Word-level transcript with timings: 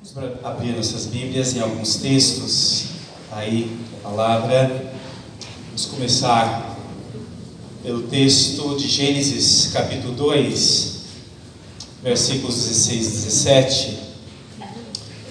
Vamos 0.00 0.36
abrir 0.44 0.76
nossas 0.76 1.06
Bíblias 1.06 1.56
em 1.56 1.60
alguns 1.60 1.96
textos 1.96 2.84
aí 3.32 3.76
da 3.92 4.08
palavra. 4.08 4.92
Vamos 5.66 5.86
começar 5.86 6.78
pelo 7.82 8.04
texto 8.04 8.76
de 8.76 8.86
Gênesis, 8.86 9.70
capítulo 9.72 10.14
2, 10.14 10.98
versículos 12.00 12.54
16 12.54 13.06
e 13.06 13.10
17. 13.10 13.98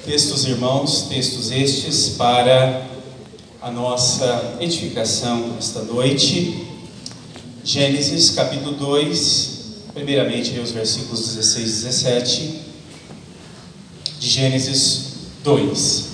Textos, 0.04 0.44
irmãos, 0.44 1.04
textos 1.04 1.50
estes 1.50 2.10
para 2.18 2.86
a 3.62 3.72
nossa 3.72 4.58
edificação 4.60 5.56
esta 5.58 5.82
noite. 5.84 6.68
Gênesis, 7.64 8.32
capítulo 8.32 8.76
2, 8.76 9.50
primeiramente 9.94 10.60
os 10.60 10.72
versículos 10.72 11.36
16 11.36 11.70
e 11.70 11.88
17 11.88 12.67
Gênesis 14.28 15.14
2. 15.44 16.10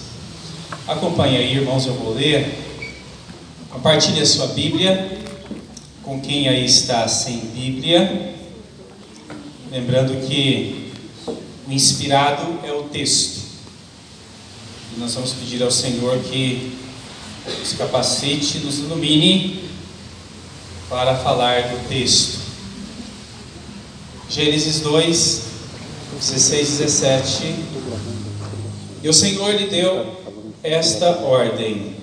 Acompanhe 0.87 1.37
aí, 1.37 1.57
irmãos, 1.57 1.87
eu 1.87 1.95
vou 1.95 2.13
ler. 2.13 2.59
Compartilhe 3.71 4.21
a 4.21 4.25
sua 4.25 4.47
Bíblia 4.47 5.19
com 6.03 6.21
quem 6.21 6.47
aí 6.47 6.63
está 6.63 7.07
sem 7.07 7.39
Bíblia. 7.39 8.35
Lembrando 9.71 10.27
que 10.27 10.91
o 11.67 11.71
inspirado 11.71 12.59
é 12.63 12.71
o 12.71 12.83
texto. 12.83 13.41
E 14.95 14.99
nós 14.99 15.15
vamos 15.15 15.33
pedir 15.33 15.63
ao 15.63 15.71
Senhor 15.71 16.19
que 16.19 16.77
nos 17.59 17.73
capacite, 17.73 18.59
nos 18.59 18.77
ilumine 18.77 19.69
para 20.87 21.15
falar 21.15 21.63
do 21.69 21.89
texto. 21.89 22.39
Gênesis 24.29 24.81
2, 24.81 25.41
16, 26.19 26.77
17. 26.77 27.55
E 29.03 29.09
o 29.09 29.13
Senhor 29.13 29.53
lhe 29.53 29.67
deu 29.67 30.15
esta 30.63 31.17
ordem: 31.19 31.97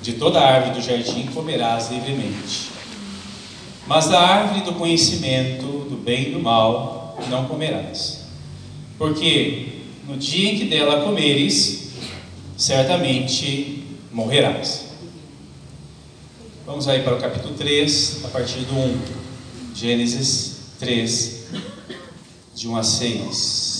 De 0.00 0.12
toda 0.12 0.40
árvore 0.40 0.78
do 0.78 0.80
jardim 0.80 1.26
comerás 1.26 1.90
livremente, 1.90 2.70
mas 3.84 4.06
da 4.06 4.20
árvore 4.20 4.60
do 4.60 4.74
conhecimento 4.74 5.66
do 5.90 5.96
bem 5.96 6.28
e 6.28 6.30
do 6.30 6.38
mal 6.38 7.18
não 7.28 7.46
comerás, 7.46 8.26
porque 8.96 9.80
no 10.06 10.16
dia 10.16 10.52
em 10.52 10.56
que 10.58 10.66
dela 10.66 11.04
comeres, 11.04 11.90
certamente 12.56 13.84
morrerás. 14.12 14.90
Vamos 16.64 16.86
aí 16.86 17.02
para 17.02 17.16
o 17.16 17.20
capítulo 17.20 17.54
3, 17.54 18.20
a 18.24 18.28
partir 18.28 18.60
do 18.60 18.74
1. 18.74 19.00
Gênesis 19.74 20.58
3, 20.78 21.46
de 22.54 22.68
1 22.68 22.76
a 22.76 22.82
6. 22.84 23.79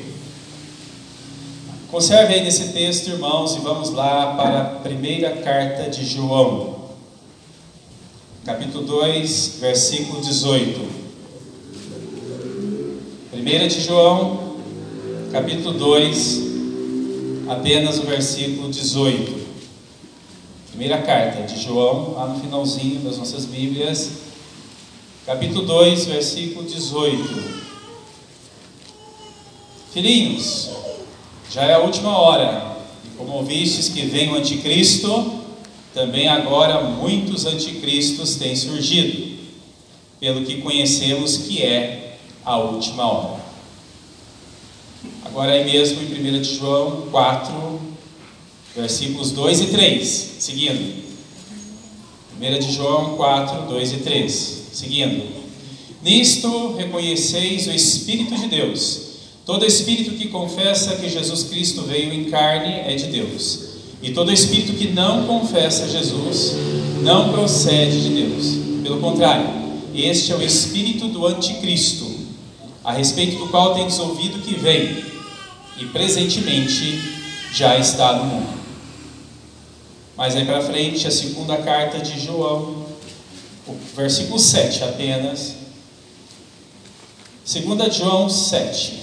Conserve 1.91 2.35
aí 2.35 2.41
nesse 2.41 2.69
texto, 2.69 3.09
irmãos, 3.09 3.53
e 3.53 3.59
vamos 3.59 3.89
lá 3.89 4.33
para 4.37 4.61
a 4.61 4.65
primeira 4.79 5.35
carta 5.41 5.89
de 5.89 6.05
João, 6.05 6.85
capítulo 8.45 8.85
2, 8.85 9.57
versículo 9.59 10.21
18. 10.21 10.79
Primeira 13.29 13.67
de 13.67 13.81
João, 13.81 14.55
capítulo 15.33 15.77
2, 15.77 16.41
apenas 17.49 17.99
o 17.99 18.03
versículo 18.03 18.71
18. 18.71 19.47
Primeira 20.69 21.01
carta 21.01 21.41
de 21.41 21.61
João, 21.61 22.13
lá 22.13 22.27
no 22.27 22.39
finalzinho 22.39 23.01
das 23.01 23.17
nossas 23.17 23.43
Bíblias, 23.43 24.11
capítulo 25.25 25.65
2, 25.65 26.05
versículo 26.05 26.65
18. 26.65 27.61
Filhinhos, 29.91 30.69
já 31.53 31.63
é 31.63 31.73
a 31.73 31.79
última 31.79 32.17
hora, 32.17 32.77
e 33.03 33.09
como 33.17 33.33
ouvistes 33.33 33.89
que 33.89 34.03
vem 34.03 34.31
o 34.31 34.35
anticristo, 34.35 35.41
também 35.93 36.29
agora 36.29 36.81
muitos 36.81 37.45
anticristos 37.45 38.35
têm 38.35 38.55
surgido, 38.55 39.37
pelo 40.19 40.45
que 40.45 40.61
conhecemos 40.61 41.37
que 41.37 41.61
é 41.61 42.17
a 42.45 42.57
última 42.57 43.05
hora. 43.05 43.41
Agora 45.25 45.51
aí 45.51 45.65
mesmo 45.65 46.01
em 46.01 46.39
1 46.39 46.43
João 46.43 47.07
4, 47.11 47.81
versículos 48.75 49.31
2 49.31 49.61
e 49.61 49.65
3, 49.67 50.35
seguindo. 50.39 51.01
1 52.39 52.61
João 52.71 53.17
4, 53.17 53.67
2 53.67 53.91
e 53.91 53.97
3, 53.97 54.67
seguindo. 54.71 55.41
Nisto 56.01 56.75
reconheceis 56.75 57.67
o 57.67 57.71
Espírito 57.71 58.35
de 58.35 58.47
Deus. 58.47 59.10
Todo 59.51 59.65
espírito 59.65 60.11
que 60.11 60.29
confessa 60.29 60.95
que 60.95 61.09
Jesus 61.09 61.43
Cristo 61.43 61.81
veio 61.81 62.13
em 62.13 62.29
carne 62.29 62.71
é 62.89 62.95
de 62.95 63.07
Deus. 63.07 63.59
E 64.01 64.11
todo 64.13 64.31
espírito 64.31 64.71
que 64.77 64.87
não 64.87 65.27
confessa 65.27 65.89
Jesus 65.89 66.53
não 67.01 67.33
procede 67.33 68.01
de 68.01 68.23
Deus. 68.23 68.45
Pelo 68.81 69.01
contrário, 69.01 69.45
este 69.93 70.31
é 70.31 70.37
o 70.37 70.41
espírito 70.41 71.09
do 71.09 71.27
anticristo, 71.27 72.09
a 72.81 72.93
respeito 72.93 73.39
do 73.39 73.49
qual 73.49 73.75
tendes 73.75 73.99
ouvido 73.99 74.39
que 74.39 74.55
vem 74.55 75.03
e 75.77 75.85
presentemente 75.87 77.01
já 77.53 77.77
está 77.77 78.13
no 78.13 78.23
mundo. 78.23 78.57
Mas 80.15 80.33
aí 80.33 80.45
para 80.45 80.61
frente, 80.61 81.05
a 81.05 81.11
segunda 81.11 81.57
carta 81.57 81.99
de 81.99 82.17
João, 82.21 82.85
o 83.67 83.75
versículo 83.97 84.39
7 84.39 84.81
apenas. 84.85 85.55
2 87.45 87.93
João 87.93 88.29
7. 88.29 89.00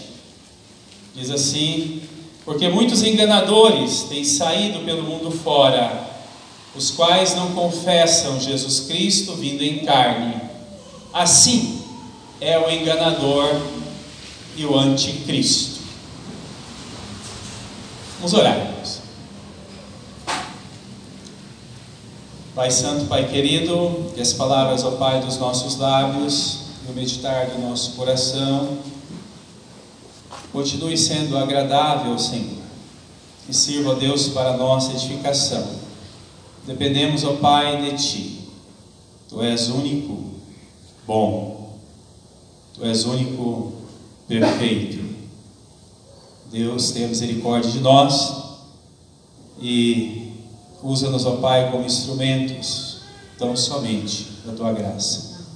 Diz 1.19 1.31
assim: 1.31 2.01
Porque 2.45 2.69
muitos 2.69 3.03
enganadores 3.03 4.03
têm 4.09 4.25
saído 4.25 4.85
pelo 4.85 5.03
mundo 5.03 5.33
fora, 5.33 6.07
os 6.77 6.93
quais 6.93 7.35
não 7.35 7.53
confessam 7.55 8.41
Jesus 8.41 8.81
Cristo 8.81 9.35
vindo 9.35 9.63
em 9.63 9.85
carne. 9.85 10.41
Assim 11.13 11.83
é 12.41 12.57
o 12.57 12.71
enganador 12.71 13.49
e 14.57 14.65
o 14.65 14.79
anticristo. 14.79 15.81
Vamos 18.19 18.35
orar. 18.35 18.79
Pai 22.55 22.73
Santo, 22.73 23.07
Pai 23.07 23.29
querido, 23.29 24.13
que 24.17 24.21
as 24.21 24.33
palavras, 24.33 24.85
ó 24.85 24.93
Pai, 24.93 25.21
dos 25.21 25.37
nossos 25.39 25.77
lábios 25.77 26.59
e 26.87 26.91
o 26.91 26.95
meditar 26.95 27.47
do 27.47 27.61
nosso 27.61 27.93
coração 27.93 28.79
continue 30.53 30.97
sendo 30.97 31.37
agradável, 31.37 32.19
Senhor, 32.19 32.59
e 33.49 33.55
sirva, 33.55 33.91
ó 33.91 33.95
Deus, 33.95 34.29
para 34.29 34.51
a 34.51 34.57
nossa 34.57 34.93
edificação. 34.93 35.67
Dependemos, 36.67 37.25
ó 37.25 37.35
Pai, 37.35 37.83
de 37.83 37.97
Ti. 37.97 38.39
Tu 39.29 39.43
és 39.43 39.69
único, 39.69 40.25
bom. 41.07 41.79
Tu 42.75 42.85
és 42.85 43.05
único, 43.05 43.73
perfeito. 44.27 45.05
Deus, 46.51 46.91
tenha 46.93 47.09
misericórdia 47.09 47.71
de 47.71 47.81
nós 47.81 48.33
e 49.61 50.33
usa-nos, 50.83 51.27
ó 51.27 51.37
Pai, 51.37 51.71
como 51.71 51.85
instrumentos, 51.85 53.01
tão 53.39 53.57
somente 53.57 54.27
da 54.45 54.53
Tua 54.53 54.73
graça. 54.73 55.47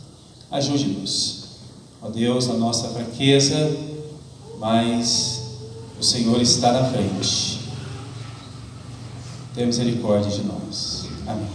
Ajude-nos, 0.50 1.44
ó 2.02 2.08
Deus, 2.08 2.46
na 2.46 2.54
nossa 2.54 2.88
fraqueza, 2.88 3.76
mas 4.62 5.42
o 5.98 6.04
Senhor 6.04 6.40
está 6.40 6.72
na 6.72 6.84
frente. 6.84 7.62
tenha 9.56 9.66
misericórdia 9.66 10.30
de 10.30 10.44
nós. 10.44 11.08
Amém. 11.26 11.48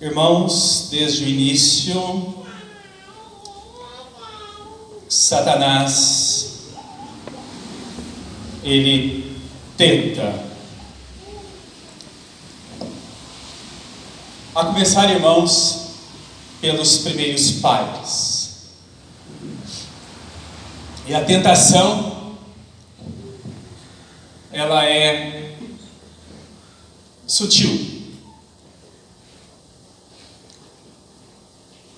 Irmãos, 0.00 0.86
desde 0.92 1.24
o 1.24 1.28
início, 1.28 2.45
Satanás, 5.26 6.68
ele 8.62 9.36
tenta. 9.76 10.46
A 14.54 14.66
começar, 14.66 15.10
irmãos, 15.10 15.88
pelos 16.60 16.98
primeiros 16.98 17.50
pais. 17.60 18.68
E 21.08 21.12
a 21.12 21.24
tentação, 21.24 22.36
ela 24.52 24.84
é 24.84 25.56
sutil. 27.26 27.96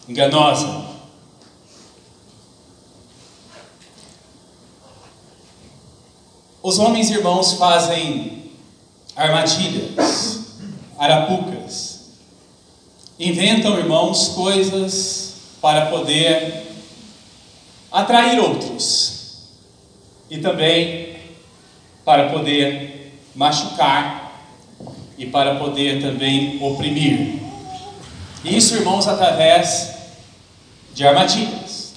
enganosa. 0.09 0.88
Os 6.69 6.79
homens 6.79 7.09
irmãos 7.09 7.55
fazem 7.55 8.43
armadilhas, 9.17 10.41
arapucas, 10.99 12.01
inventam, 13.19 13.79
irmãos, 13.79 14.33
coisas 14.35 15.33
para 15.63 15.87
poder 15.87 16.67
atrair 17.91 18.39
outros 18.41 19.49
e 20.29 20.37
também 20.41 21.17
para 22.05 22.29
poder 22.29 23.19
machucar 23.35 24.47
e 25.17 25.25
para 25.25 25.55
poder 25.55 26.03
também 26.03 26.63
oprimir. 26.63 27.41
Isso, 28.45 28.75
irmãos, 28.75 29.09
através 29.09 29.95
de 30.93 31.07
armadilhas. 31.07 31.95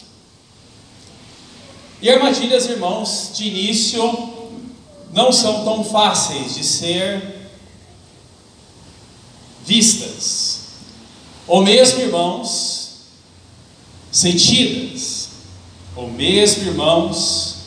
E 2.02 2.10
armadilhas, 2.10 2.68
irmãos, 2.68 3.32
de 3.36 3.50
início 3.50 4.21
não 5.14 5.32
são 5.32 5.64
tão 5.64 5.84
fáceis 5.84 6.56
de 6.56 6.64
ser 6.64 7.50
vistas, 9.66 10.60
ou 11.48 11.64
mesmo, 11.64 12.02
irmãos, 12.02 12.92
sentidas, 14.12 15.30
ou 15.96 16.10
mesmo, 16.10 16.64
irmãos, 16.64 17.58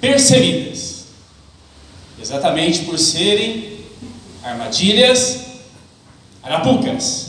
percebidas, 0.00 1.04
exatamente 2.20 2.84
por 2.84 2.98
serem 2.98 3.78
armadilhas 4.42 5.46
arapucas. 6.42 7.28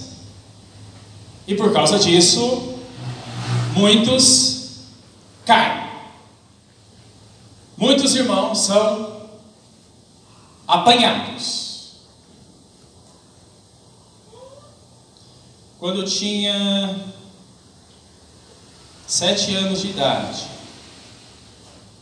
E 1.47 1.55
por 1.55 1.73
causa 1.73 1.97
disso, 1.97 2.75
muitos 3.73 4.59
caem. 5.45 5.89
Muitos 7.75 8.13
irmãos 8.15 8.59
são 8.65 9.08
apanhados. 10.69 11.93
Quando 15.79 16.01
eu 16.01 16.05
tinha 16.05 16.95
sete 19.07 19.55
anos 19.55 19.81
de 19.81 19.89
idade, 19.89 20.45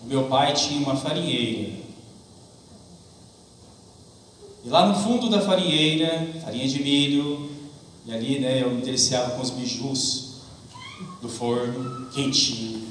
o 0.04 0.08
meu 0.08 0.26
pai 0.26 0.54
tinha 0.54 0.82
uma 0.82 0.98
farinheira. 0.98 1.78
E 4.66 4.70
lá 4.70 4.86
no 4.86 4.96
fundo 4.96 5.30
da 5.30 5.40
farinheira, 5.40 6.28
farinha 6.44 6.68
de 6.68 6.84
milho, 6.84 7.50
e 8.06 8.14
ali, 8.14 8.40
né, 8.40 8.62
eu 8.64 8.72
me 8.72 8.82
deliciava 8.82 9.32
com 9.32 9.42
os 9.42 9.52
bijus 9.52 10.42
do 11.22 11.30
forno, 11.30 12.08
quentinho. 12.08 12.86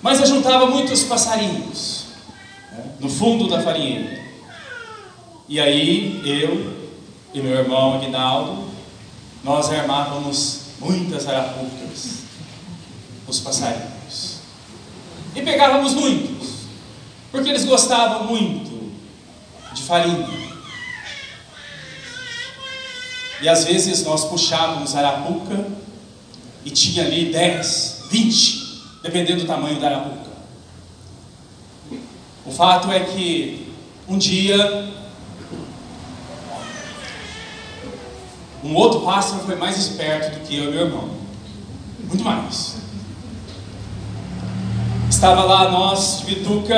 Mas 0.00 0.20
eu 0.20 0.26
juntava 0.26 0.66
muitos 0.66 1.02
passarinhos 1.02 2.04
né, 2.70 2.94
no 3.00 3.08
fundo 3.08 3.48
da 3.48 3.60
farinheira. 3.60 4.25
E 5.48 5.60
aí, 5.60 6.22
eu 6.24 6.76
e 7.32 7.40
meu 7.40 7.56
irmão 7.56 7.94
Aguinaldo, 7.94 8.64
nós 9.44 9.70
armávamos 9.70 10.62
muitas 10.80 11.28
arapucas, 11.28 12.22
os 13.28 13.38
passarinhos. 13.38 14.40
E 15.36 15.42
pegávamos 15.42 15.94
muitos, 15.94 16.48
porque 17.30 17.48
eles 17.48 17.64
gostavam 17.64 18.24
muito 18.24 18.90
de 19.72 19.82
farinha. 19.82 20.28
E 23.40 23.48
às 23.48 23.64
vezes 23.64 24.02
nós 24.02 24.24
puxávamos 24.24 24.96
arapuca 24.96 25.64
e 26.64 26.70
tinha 26.70 27.04
ali 27.04 27.30
10, 27.30 28.06
20, 28.10 28.82
dependendo 29.00 29.42
do 29.42 29.46
tamanho 29.46 29.78
da 29.78 29.86
arapuca. 29.86 30.30
O 32.44 32.50
fato 32.50 32.90
é 32.90 32.98
que 32.98 33.72
um 34.08 34.18
dia 34.18 35.05
um 38.64 38.74
outro 38.74 39.00
pássaro 39.00 39.44
foi 39.44 39.56
mais 39.56 39.78
esperto 39.78 40.38
do 40.38 40.46
que 40.46 40.56
eu 40.56 40.64
e 40.64 40.70
meu 40.72 40.86
irmão. 40.86 41.10
Muito 42.00 42.24
mais. 42.24 42.76
Estava 45.10 45.44
lá 45.44 45.70
nós 45.70 46.20
de 46.20 46.34
bituca, 46.34 46.74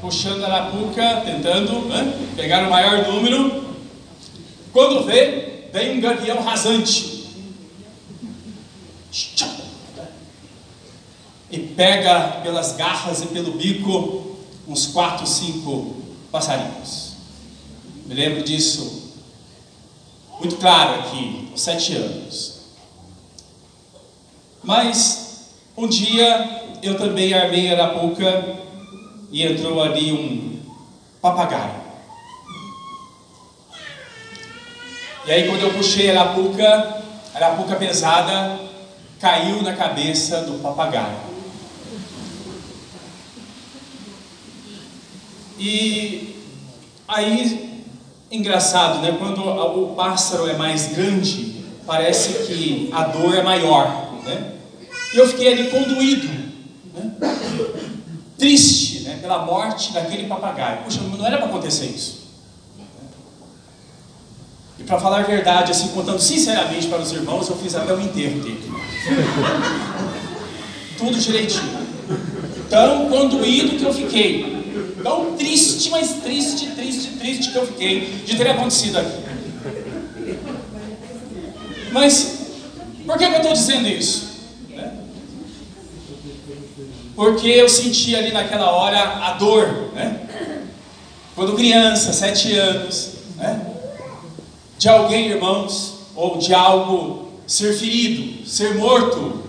puxando 0.00 0.44
a 0.44 0.46
arapuca, 0.46 1.22
tentando 1.24 1.88
né, 1.88 2.14
pegar 2.36 2.66
o 2.66 2.70
maior 2.70 3.06
número. 3.06 3.64
Quando 4.72 5.04
vê, 5.04 5.68
vem 5.72 5.98
um 5.98 6.00
gavião 6.00 6.42
rasante 6.42 7.20
e 11.50 11.58
pega 11.58 12.40
pelas 12.42 12.72
garras 12.72 13.22
e 13.22 13.26
pelo 13.26 13.52
bico 13.52 14.36
uns 14.68 14.86
quatro, 14.86 15.26
cinco 15.26 15.96
passarinhos. 16.30 17.14
Me 18.06 18.14
lembro 18.14 18.42
disso 18.42 18.99
muito 20.40 20.56
claro 20.56 21.00
aqui, 21.00 21.48
aos 21.50 21.60
sete 21.60 21.94
anos. 21.94 22.60
Mas 24.64 25.50
um 25.76 25.86
dia 25.86 26.78
eu 26.82 26.96
também 26.96 27.34
armei 27.34 27.70
a 27.70 27.74
arapuca 27.74 28.56
e 29.30 29.42
entrou 29.44 29.82
ali 29.82 30.12
um 30.12 30.62
papagaio. 31.20 31.80
E 35.26 35.32
aí 35.32 35.46
quando 35.46 35.60
eu 35.60 35.74
puxei 35.74 36.10
a 36.10 36.22
arapuca, 36.22 37.02
a 37.34 37.36
arapuca 37.36 37.76
pesada 37.76 38.58
caiu 39.20 39.62
na 39.62 39.76
cabeça 39.76 40.42
do 40.42 40.58
papagaio. 40.62 41.30
E 45.58 46.34
aí, 47.06 47.69
engraçado, 48.30 49.00
né? 49.00 49.16
Quando 49.18 49.42
o 49.42 49.94
pássaro 49.94 50.48
é 50.48 50.56
mais 50.56 50.88
grande, 50.88 51.64
parece 51.86 52.46
que 52.46 52.88
a 52.92 53.04
dor 53.04 53.34
é 53.34 53.42
maior, 53.42 54.14
né? 54.24 54.52
E 55.12 55.18
eu 55.18 55.26
fiquei 55.26 55.52
ali 55.52 55.70
conduído, 55.70 56.28
né? 56.94 57.12
triste, 58.38 59.00
né? 59.00 59.18
Pela 59.20 59.44
morte 59.44 59.92
daquele 59.92 60.26
papagaio. 60.26 60.84
Puxa, 60.84 61.00
não 61.00 61.26
era 61.26 61.36
para 61.36 61.46
acontecer 61.46 61.86
isso. 61.86 62.20
E 64.78 64.82
para 64.82 64.98
falar 64.98 65.20
a 65.20 65.22
verdade, 65.24 65.72
assim, 65.72 65.88
contando 65.88 66.18
sinceramente 66.18 66.86
para 66.86 67.00
os 67.00 67.12
irmãos, 67.12 67.48
eu 67.48 67.56
fiz 67.56 67.74
até 67.74 67.92
o 67.92 68.00
enterro 68.00 68.40
dele. 68.40 68.72
Tudo 70.96 71.18
direitinho. 71.18 71.80
Tão 72.70 73.08
conduído 73.08 73.76
que 73.76 73.84
eu 73.84 73.92
fiquei. 73.92 74.59
Tão 75.02 75.36
triste, 75.36 75.90
mas 75.90 76.14
triste, 76.22 76.66
triste, 76.68 77.10
triste 77.18 77.52
que 77.52 77.56
eu 77.56 77.66
fiquei 77.66 78.22
de 78.24 78.36
ter 78.36 78.48
acontecido 78.48 78.98
aqui. 78.98 79.22
Mas, 81.92 82.38
por 83.06 83.18
que 83.18 83.24
eu 83.24 83.32
estou 83.32 83.52
dizendo 83.52 83.88
isso? 83.88 84.28
Né? 84.70 84.92
Porque 87.16 87.48
eu 87.48 87.68
senti 87.68 88.14
ali 88.14 88.32
naquela 88.32 88.70
hora 88.70 89.00
a 89.26 89.32
dor, 89.34 89.92
né? 89.94 90.20
Quando 91.34 91.56
criança, 91.56 92.12
sete 92.12 92.52
anos, 92.52 93.12
né? 93.36 93.66
de 94.78 94.88
alguém, 94.88 95.28
irmãos, 95.28 95.94
ou 96.14 96.38
de 96.38 96.54
algo 96.54 97.30
ser 97.46 97.74
ferido, 97.74 98.46
ser 98.46 98.76
morto, 98.76 99.42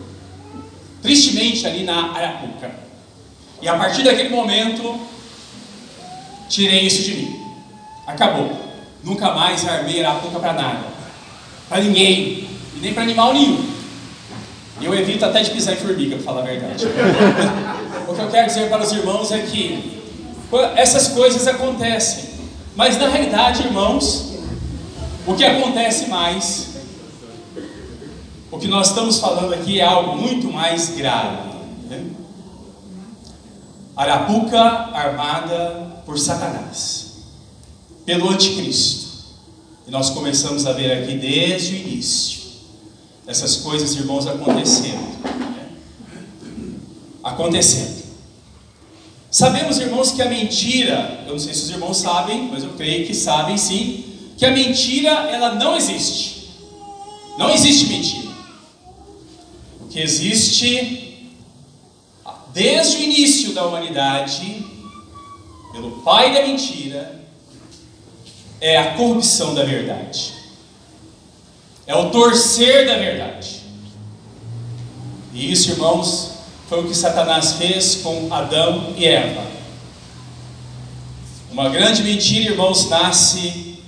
tristemente 1.01 1.65
ali 1.67 1.83
na 1.83 2.11
Arapuca. 2.13 2.71
E 3.61 3.67
a 3.67 3.77
partir 3.77 4.03
daquele 4.03 4.29
momento, 4.29 4.99
tirei 6.51 6.85
isso 6.85 7.03
de 7.03 7.13
mim. 7.15 7.45
Acabou. 8.05 8.51
Nunca 9.03 9.31
mais 9.31 9.67
armei 9.67 10.03
arapuca 10.03 10.39
para 10.39 10.53
nada. 10.53 10.83
Para 11.69 11.81
ninguém. 11.81 12.49
E 12.75 12.79
nem 12.81 12.93
para 12.93 13.03
animal 13.03 13.33
nenhum. 13.33 13.71
Eu 14.81 14.93
evito 14.93 15.23
até 15.23 15.41
de 15.41 15.51
pisar 15.51 15.73
em 15.73 15.77
formiga, 15.77 16.15
para 16.15 16.25
falar 16.25 16.41
a 16.41 16.45
verdade. 16.45 16.85
o 18.07 18.13
que 18.13 18.21
eu 18.21 18.29
quero 18.29 18.47
dizer 18.47 18.69
para 18.69 18.83
os 18.83 18.91
irmãos 18.91 19.31
é 19.31 19.39
que 19.39 20.01
essas 20.75 21.09
coisas 21.09 21.47
acontecem. 21.47 22.31
Mas 22.75 22.97
na 22.97 23.07
realidade, 23.07 23.63
irmãos, 23.63 24.33
o 25.25 25.35
que 25.35 25.45
acontece 25.45 26.07
mais, 26.07 26.69
o 28.51 28.57
que 28.57 28.67
nós 28.67 28.89
estamos 28.89 29.19
falando 29.19 29.53
aqui 29.53 29.79
é 29.79 29.83
algo 29.83 30.17
muito 30.17 30.51
mais 30.51 30.89
grave. 30.95 31.49
Né? 31.89 32.05
Arapuca 33.95 34.59
armada 34.93 35.90
por 36.05 36.19
Satanás, 36.19 37.13
pelo 38.05 38.29
anticristo. 38.29 39.11
E 39.87 39.91
nós 39.91 40.09
começamos 40.09 40.65
a 40.65 40.73
ver 40.73 40.91
aqui 40.91 41.15
desde 41.15 41.73
o 41.73 41.77
início 41.77 42.41
essas 43.31 43.57
coisas, 43.57 43.95
irmãos, 43.95 44.27
acontecendo. 44.27 45.23
Né? 45.23 45.69
Acontecendo. 47.23 48.01
Sabemos, 49.29 49.77
irmãos, 49.79 50.11
que 50.11 50.21
a 50.21 50.27
mentira, 50.27 51.23
eu 51.25 51.33
não 51.33 51.39
sei 51.39 51.53
se 51.53 51.63
os 51.63 51.69
irmãos 51.69 51.97
sabem, 51.97 52.49
mas 52.51 52.63
eu 52.63 52.71
creio 52.71 53.07
que 53.07 53.13
sabem 53.13 53.57
sim, 53.57 54.03
que 54.37 54.45
a 54.45 54.51
mentira 54.51 55.09
ela 55.09 55.55
não 55.55 55.75
existe. 55.75 56.49
Não 57.37 57.49
existe 57.49 57.85
mentira. 57.85 58.31
O 59.79 59.87
que 59.87 59.99
existe 59.99 61.29
desde 62.53 62.97
o 62.97 63.01
início 63.01 63.53
da 63.53 63.65
humanidade, 63.65 64.65
pelo 65.71 66.01
pai 66.03 66.33
da 66.33 66.45
mentira, 66.45 67.19
é 68.59 68.77
a 68.77 68.93
corrupção 68.95 69.55
da 69.55 69.63
verdade. 69.63 70.33
É 71.87 71.95
o 71.95 72.09
torcer 72.11 72.85
da 72.85 72.95
verdade. 72.97 73.61
E 75.33 75.51
isso, 75.51 75.71
irmãos, 75.71 76.31
foi 76.69 76.83
o 76.83 76.87
que 76.87 76.95
Satanás 76.95 77.53
fez 77.53 77.95
com 77.95 78.33
Adão 78.33 78.93
e 78.97 79.05
Eva. 79.05 79.45
Uma 81.51 81.69
grande 81.69 82.03
mentira, 82.03 82.51
irmãos, 82.51 82.89
nasce 82.89 83.79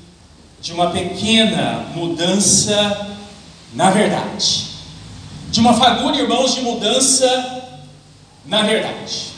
de 0.59 0.73
uma 0.73 0.91
pequena 0.91 1.91
mudança 1.93 3.15
na 3.73 3.91
verdade. 3.91 4.69
De 5.49 5.59
uma 5.59 5.73
fagulha, 5.73 6.21
irmãos, 6.21 6.55
de 6.55 6.61
mudança 6.61 7.79
na 8.45 8.63
verdade. 8.63 9.32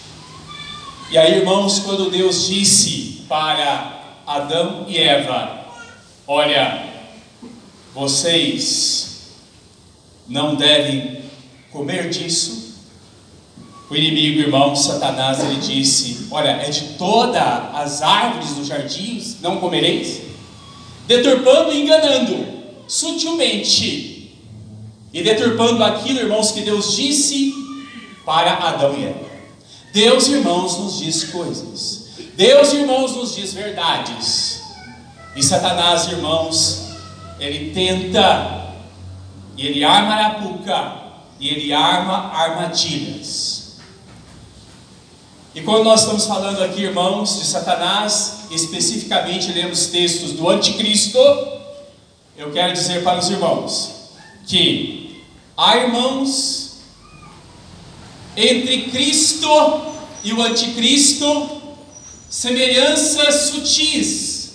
E 1.08 1.20
aí, 1.20 1.38
irmãos, 1.38 1.80
quando 1.80 2.10
Deus 2.10 2.48
disse 2.48 3.26
para 3.30 4.18
Adão 4.26 4.86
e 4.88 4.98
Eva: 4.98 5.66
Olha, 6.28 6.84
vocês 7.94 9.36
não 10.28 10.56
devem 10.56 11.22
comer 11.72 12.10
disso. 12.10 12.66
O 13.88 13.96
inimigo, 13.96 14.40
irmão, 14.40 14.76
Satanás, 14.76 15.44
ele 15.44 15.60
disse: 15.60 16.28
Olha, 16.32 16.50
é 16.50 16.72
de 16.72 16.96
todas 16.98 17.38
as 17.76 18.02
árvores 18.02 18.56
dos 18.56 18.68
jardins 18.68 19.40
não 19.42 19.60
comereis? 19.60 20.24
Deturpando 21.06 21.72
e 21.72 21.84
enganando, 21.84 22.48
sutilmente, 22.88 24.36
e 25.14 25.22
deturpando 25.22 25.84
aquilo, 25.84 26.20
irmãos, 26.20 26.52
que 26.52 26.62
Deus 26.62 26.96
disse 26.96 27.54
para 28.26 28.54
Adão 28.54 28.98
e 28.98 29.06
Eva. 29.06 29.35
Deus, 29.96 30.28
irmãos, 30.28 30.78
nos 30.78 31.00
diz 31.00 31.24
coisas. 31.32 32.10
Deus, 32.36 32.74
irmãos, 32.74 33.16
nos 33.16 33.34
diz 33.34 33.54
verdades. 33.54 34.62
E 35.38 35.42
Satanás, 35.42 36.10
irmãos, 36.10 36.90
ele 37.40 37.74
tenta, 37.74 38.74
e 39.56 39.66
ele 39.66 39.86
arma 39.86 40.16
arapuca, 40.16 40.96
e 41.40 41.48
ele 41.48 41.72
arma 41.72 42.30
armadilhas. 42.34 43.78
E 45.56 45.62
quando 45.62 45.86
nós 45.86 46.02
estamos 46.02 46.26
falando 46.26 46.62
aqui, 46.62 46.82
irmãos, 46.82 47.40
de 47.40 47.46
Satanás, 47.46 48.48
especificamente 48.52 49.54
lemos 49.54 49.88
textos 49.88 50.34
do 50.34 50.50
anticristo, 50.50 51.18
eu 52.38 52.52
quero 52.52 52.74
dizer 52.74 53.02
para 53.02 53.18
os 53.18 53.30
irmãos 53.30 54.10
que 54.46 55.24
há 55.56 55.78
irmãos 55.78 56.65
entre 58.36 58.90
Cristo 58.90 59.48
e 60.24 60.34
o 60.34 60.42
anticristo 60.42 61.62
semelhanças 62.30 63.50
sutis, 63.50 64.52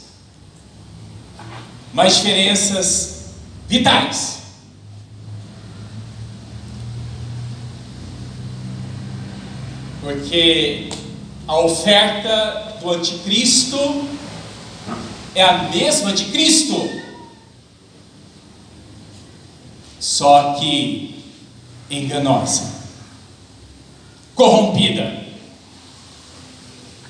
mas 1.95 2.17
diferenças 2.17 3.25
vitais. 3.67 4.41
Porque 10.03 10.91
a 11.47 11.59
oferta 11.59 12.79
do 12.81 12.91
anticristo 12.91 13.79
é 15.35 15.43
a 15.43 15.65
mesma 15.65 16.13
de 16.13 16.27
Cristo, 16.27 16.91
só 19.99 20.55
que 20.55 21.25
enganosa, 21.91 22.70
corrompida. 24.41 25.23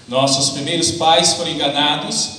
Nossos 0.09 0.51
primeiros 0.51 0.91
pais 0.91 1.35
foram 1.35 1.53
enganados 1.53 2.31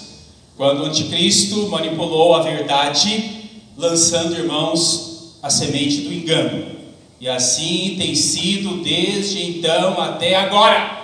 quando 0.58 0.82
o 0.82 0.86
anticristo 0.86 1.70
manipulou 1.70 2.36
a 2.36 2.42
verdade, 2.42 3.62
lançando, 3.78 4.36
irmãos, 4.36 5.38
a 5.42 5.50
semente 5.50 6.02
do 6.02 6.12
engano. 6.14 6.76
E 7.22 7.30
assim 7.30 7.96
tem 7.98 8.14
sido 8.16 8.84
desde 8.84 9.42
então 9.42 10.02
até 10.02 10.36
agora. 10.36 11.00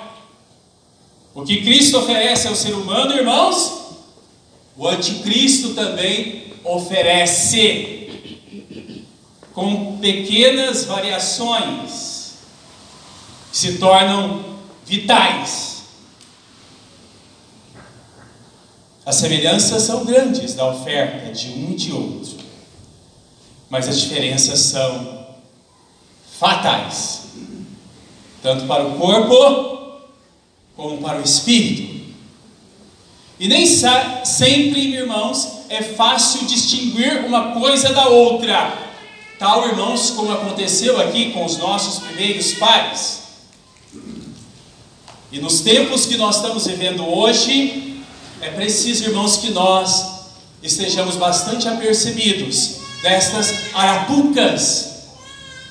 O 1.34 1.44
que 1.44 1.62
Cristo 1.62 2.00
oferece 2.00 2.50
ao 2.50 2.56
ser 2.56 2.74
humano, 2.74 3.16
irmãos, 3.16 3.72
o 4.76 4.86
anticristo 4.86 5.70
também 5.70 6.48
oferece, 6.66 8.10
com 9.54 9.98
pequenas 10.00 10.84
variações, 10.84 12.17
se 13.52 13.78
tornam 13.78 14.44
vitais 14.86 15.78
As 19.08 19.16
semelhanças 19.16 19.84
são 19.84 20.04
grandes 20.04 20.54
da 20.54 20.70
oferta 20.70 21.32
de 21.32 21.48
um 21.52 21.72
e 21.72 21.76
de 21.76 21.94
outro, 21.94 22.36
mas 23.70 23.88
as 23.88 24.02
diferenças 24.02 24.60
são 24.60 25.28
fatais, 26.38 27.22
tanto 28.44 28.66
para 28.66 28.86
o 28.86 28.98
corpo 28.98 30.02
como 30.76 30.98
para 30.98 31.20
o 31.20 31.24
espírito. 31.24 32.14
E 33.40 33.48
nem 33.48 33.66
sempre, 33.66 34.94
irmãos, 34.94 35.60
é 35.70 35.82
fácil 35.82 36.46
distinguir 36.46 37.24
uma 37.24 37.54
coisa 37.54 37.94
da 37.94 38.10
outra, 38.10 38.78
tal, 39.40 39.70
irmãos, 39.70 40.10
como 40.10 40.34
aconteceu 40.34 41.00
aqui 41.00 41.32
com 41.32 41.46
os 41.46 41.58
nossos 41.58 42.04
primeiros 42.04 42.56
pais. 42.56 43.27
E 45.38 45.40
nos 45.40 45.62
tempos 45.62 46.08
que 46.08 46.18
nós 46.18 46.38
estamos 46.38 46.66
vivendo 46.66 47.08
hoje, 47.08 48.02
é 48.42 48.50
preciso, 48.50 49.04
irmãos, 49.04 49.38
que 49.38 49.52
nós 49.52 50.24
estejamos 50.64 51.16
bastante 51.16 51.68
apercebidos 51.68 52.78
destas 53.04 53.54
arapucas, 53.72 55.10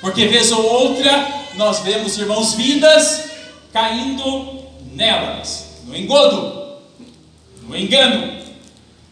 porque 0.00 0.28
vez 0.28 0.52
ou 0.52 0.64
outra 0.64 1.28
nós 1.56 1.80
vemos, 1.80 2.16
irmãos, 2.16 2.54
vidas 2.54 3.25
caindo 3.73 4.62
nelas, 4.92 5.64
no 5.85 5.96
engodo, 5.96 6.76
no 7.62 7.76
engano, 7.76 8.38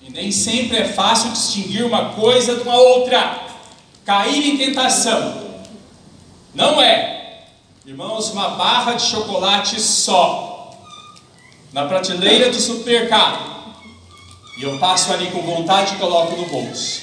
e 0.07 0.11
nem 0.13 0.31
sempre 0.31 0.77
é 0.77 0.85
fácil 0.85 1.33
distinguir 1.33 1.85
uma 1.85 2.11
coisa 2.11 2.55
de 2.55 2.63
uma 2.63 2.77
outra. 2.77 3.43
Cair 4.05 4.51
em 4.51 4.57
tentação. 4.57 5.43
Não 6.55 6.81
é, 6.81 7.14
irmãos, 7.87 8.31
uma 8.31 8.51
barra 8.51 8.95
de 8.95 9.03
chocolate 9.03 9.79
só 9.79 10.71
na 11.71 11.85
prateleira 11.87 12.51
do 12.51 12.59
supermercado 12.59 13.55
e 14.57 14.63
eu 14.63 14.79
passo 14.79 15.13
ali 15.13 15.31
com 15.31 15.43
vontade 15.43 15.95
e 15.95 15.99
coloco 15.99 16.35
no 16.35 16.47
bolso. 16.47 17.03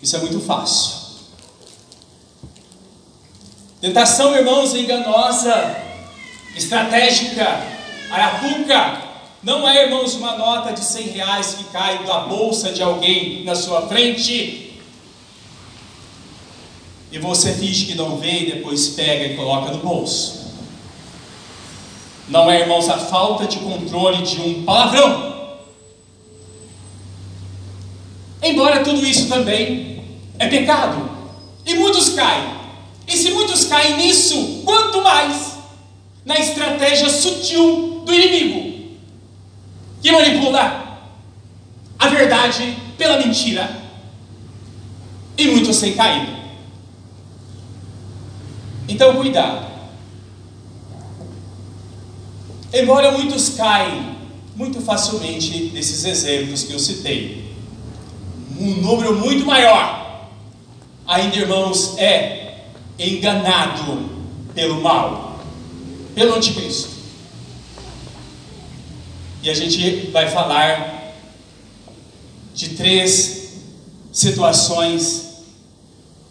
Isso 0.00 0.14
é 0.14 0.18
muito 0.20 0.38
fácil. 0.40 0.98
Tentação, 3.80 4.36
irmãos, 4.36 4.74
enganosa, 4.74 5.76
estratégica, 6.54 7.44
arapuca. 8.10 9.02
Não 9.42 9.68
é, 9.68 9.84
irmãos, 9.84 10.14
uma 10.14 10.36
nota 10.36 10.72
de 10.72 10.80
100 10.80 11.08
reais 11.08 11.54
que 11.54 11.64
cai 11.64 12.04
da 12.04 12.20
bolsa 12.20 12.70
de 12.70 12.82
alguém 12.82 13.44
na 13.44 13.54
sua 13.54 13.88
frente. 13.88 14.67
E 17.10 17.18
você 17.18 17.54
finge 17.54 17.86
que 17.86 17.94
não 17.94 18.18
vê 18.18 18.40
e 18.40 18.52
depois 18.52 18.88
pega 18.88 19.24
e 19.24 19.36
coloca 19.36 19.70
no 19.70 19.78
bolso. 19.78 20.48
Não 22.28 22.50
é, 22.50 22.60
irmãos, 22.60 22.88
a 22.88 22.98
falta 22.98 23.46
de 23.46 23.58
controle 23.58 24.22
de 24.22 24.40
um 24.40 24.64
palavrão. 24.64 25.56
Embora 28.42 28.84
tudo 28.84 29.04
isso 29.04 29.28
também 29.28 30.02
é 30.38 30.46
pecado. 30.46 31.10
E 31.64 31.74
muitos 31.74 32.10
caem. 32.10 32.58
E 33.06 33.16
se 33.16 33.30
muitos 33.30 33.64
caem 33.64 33.96
nisso, 33.96 34.62
quanto 34.64 35.02
mais 35.02 35.54
na 36.24 36.38
estratégia 36.38 37.08
sutil 37.08 38.02
do 38.04 38.12
inimigo, 38.12 38.96
que 40.02 40.12
manipula 40.12 41.00
a 41.98 42.08
verdade 42.08 42.76
pela 42.98 43.18
mentira. 43.18 43.82
E 45.38 45.48
muitos 45.48 45.80
têm 45.80 45.94
caído. 45.94 46.37
Então, 48.88 49.14
cuidado. 49.16 49.66
Embora 52.72 53.12
muitos 53.12 53.50
caem 53.50 54.16
muito 54.56 54.80
facilmente 54.80 55.68
desses 55.68 56.04
exemplos 56.04 56.64
que 56.64 56.72
eu 56.72 56.78
citei, 56.78 57.54
um 58.58 58.76
número 58.76 59.14
muito 59.16 59.46
maior, 59.46 60.28
ainda 61.06 61.36
irmãos, 61.36 61.96
é 61.98 62.64
enganado 62.98 64.08
pelo 64.54 64.80
mal, 64.80 65.40
pelo 66.14 66.34
anticristo. 66.34 66.90
E 69.42 69.48
a 69.48 69.54
gente 69.54 70.10
vai 70.10 70.28
falar 70.28 71.14
de 72.54 72.70
três 72.70 73.52
situações 74.12 75.44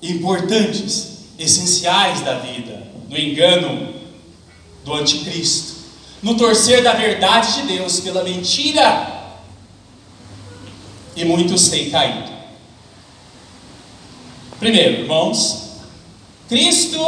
importantes, 0.01 1.16
essenciais 1.37 2.21
da 2.21 2.39
vida, 2.39 2.87
no 3.09 3.17
engano 3.17 3.93
do 4.83 4.93
anticristo 4.93 5.77
no 6.21 6.35
torcer 6.35 6.83
da 6.83 6.93
verdade 6.93 7.61
de 7.61 7.77
Deus 7.77 7.99
pela 7.99 8.23
mentira. 8.23 9.15
E 11.15 11.25
muitos 11.25 11.69
têm 11.69 11.89
caído. 11.89 12.31
Primeiro, 14.59 15.01
irmãos, 15.01 15.77
Cristo 16.47 16.99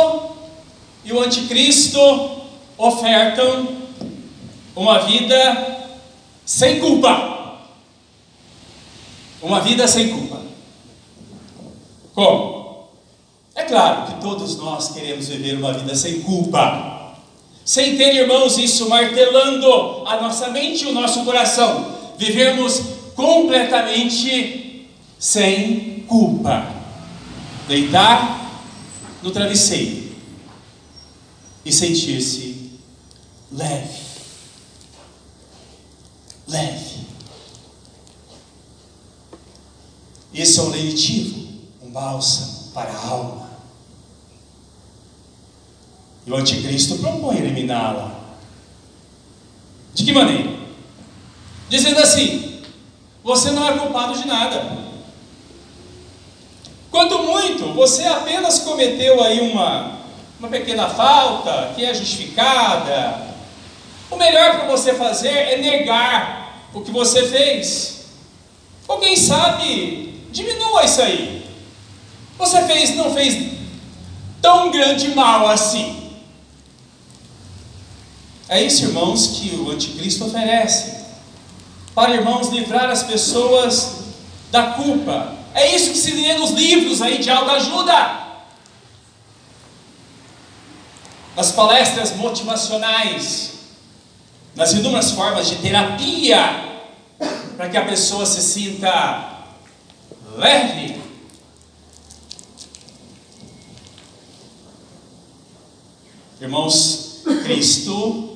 e 1.03 1.11
o 1.13 1.21
anticristo 1.21 1.99
ofertam 2.77 3.67
uma 4.75 4.99
vida 4.99 5.97
sem 6.45 6.79
culpa. 6.79 7.59
Uma 9.41 9.61
vida 9.61 9.87
sem 9.87 10.09
culpa. 10.09 10.41
Como? 12.13 12.48
Claro 13.69 14.07
que 14.07 14.19
todos 14.19 14.57
nós 14.57 14.93
queremos 14.93 15.27
viver 15.27 15.55
uma 15.55 15.71
vida 15.71 15.95
sem 15.95 16.21
culpa. 16.21 17.13
Sem 17.63 17.95
ter, 17.97 18.15
irmãos, 18.15 18.57
isso 18.57 18.89
martelando 18.89 20.07
a 20.07 20.19
nossa 20.19 20.49
mente 20.49 20.85
e 20.85 20.87
o 20.87 20.91
nosso 20.91 21.23
coração. 21.23 21.95
Vivermos 22.17 22.81
completamente 23.15 24.89
sem 25.19 26.03
culpa. 26.07 26.67
Deitar 27.67 28.59
no 29.21 29.29
travesseiro 29.29 30.15
e 31.63 31.71
sentir-se 31.71 32.71
leve. 33.51 33.99
Leve. 36.47 36.99
Isso 40.33 40.59
é 40.59 40.63
um 40.63 40.69
lenitivo, 40.69 41.47
um 41.83 41.91
bálsamo 41.91 42.71
para 42.73 42.91
a 42.91 43.07
alma. 43.07 43.48
E 46.25 46.31
o 46.31 46.35
anticristo 46.35 46.97
propõe 46.97 47.37
eliminá-la. 47.37 48.19
De 49.93 50.03
que 50.03 50.13
maneira? 50.13 50.49
Dizendo 51.69 51.99
assim: 51.99 52.61
você 53.23 53.51
não 53.51 53.67
é 53.67 53.77
culpado 53.77 54.17
de 54.19 54.27
nada. 54.27 54.77
Quanto 56.89 57.19
muito, 57.19 57.73
você 57.73 58.03
apenas 58.05 58.59
cometeu 58.59 59.23
aí 59.23 59.51
uma, 59.51 59.99
uma 60.39 60.49
pequena 60.49 60.89
falta 60.89 61.73
que 61.75 61.85
é 61.85 61.93
justificada. 61.93 63.29
O 64.09 64.15
melhor 64.15 64.57
para 64.57 64.67
você 64.67 64.93
fazer 64.93 65.29
é 65.29 65.57
negar 65.57 66.67
o 66.73 66.81
que 66.81 66.91
você 66.91 67.27
fez. 67.27 68.05
Ou 68.87 68.97
quem 68.97 69.15
sabe, 69.15 70.23
diminua 70.31 70.83
isso 70.83 71.01
aí. 71.01 71.45
Você 72.39 72.63
fez, 72.63 72.95
não 72.95 73.13
fez 73.13 73.51
tão 74.41 74.71
grande 74.71 75.09
mal 75.09 75.47
assim. 75.47 75.98
É 78.49 78.63
isso, 78.63 78.85
irmãos, 78.85 79.27
que 79.27 79.55
o 79.57 79.69
anticristo 79.69 80.25
oferece. 80.25 81.05
Para, 81.93 82.15
irmãos, 82.15 82.47
livrar 82.47 82.89
as 82.89 83.03
pessoas 83.03 83.97
da 84.49 84.71
culpa. 84.71 85.35
É 85.53 85.75
isso 85.75 85.91
que 85.91 85.97
se 85.97 86.13
lê 86.13 86.33
nos 86.33 86.49
livros 86.51 86.99
aí 86.99 87.19
de 87.19 87.29
autoajuda. 87.29 88.27
Nas 91.35 91.51
palestras 91.51 92.15
motivacionais, 92.15 93.51
nas 94.55 94.73
inúmeras 94.73 95.11
formas 95.11 95.47
de 95.47 95.57
terapia, 95.57 96.81
para 97.55 97.69
que 97.69 97.77
a 97.77 97.85
pessoa 97.85 98.25
se 98.25 98.41
sinta 98.41 99.43
leve. 100.35 100.99
Irmãos, 106.41 107.21
Cristo 107.43 108.28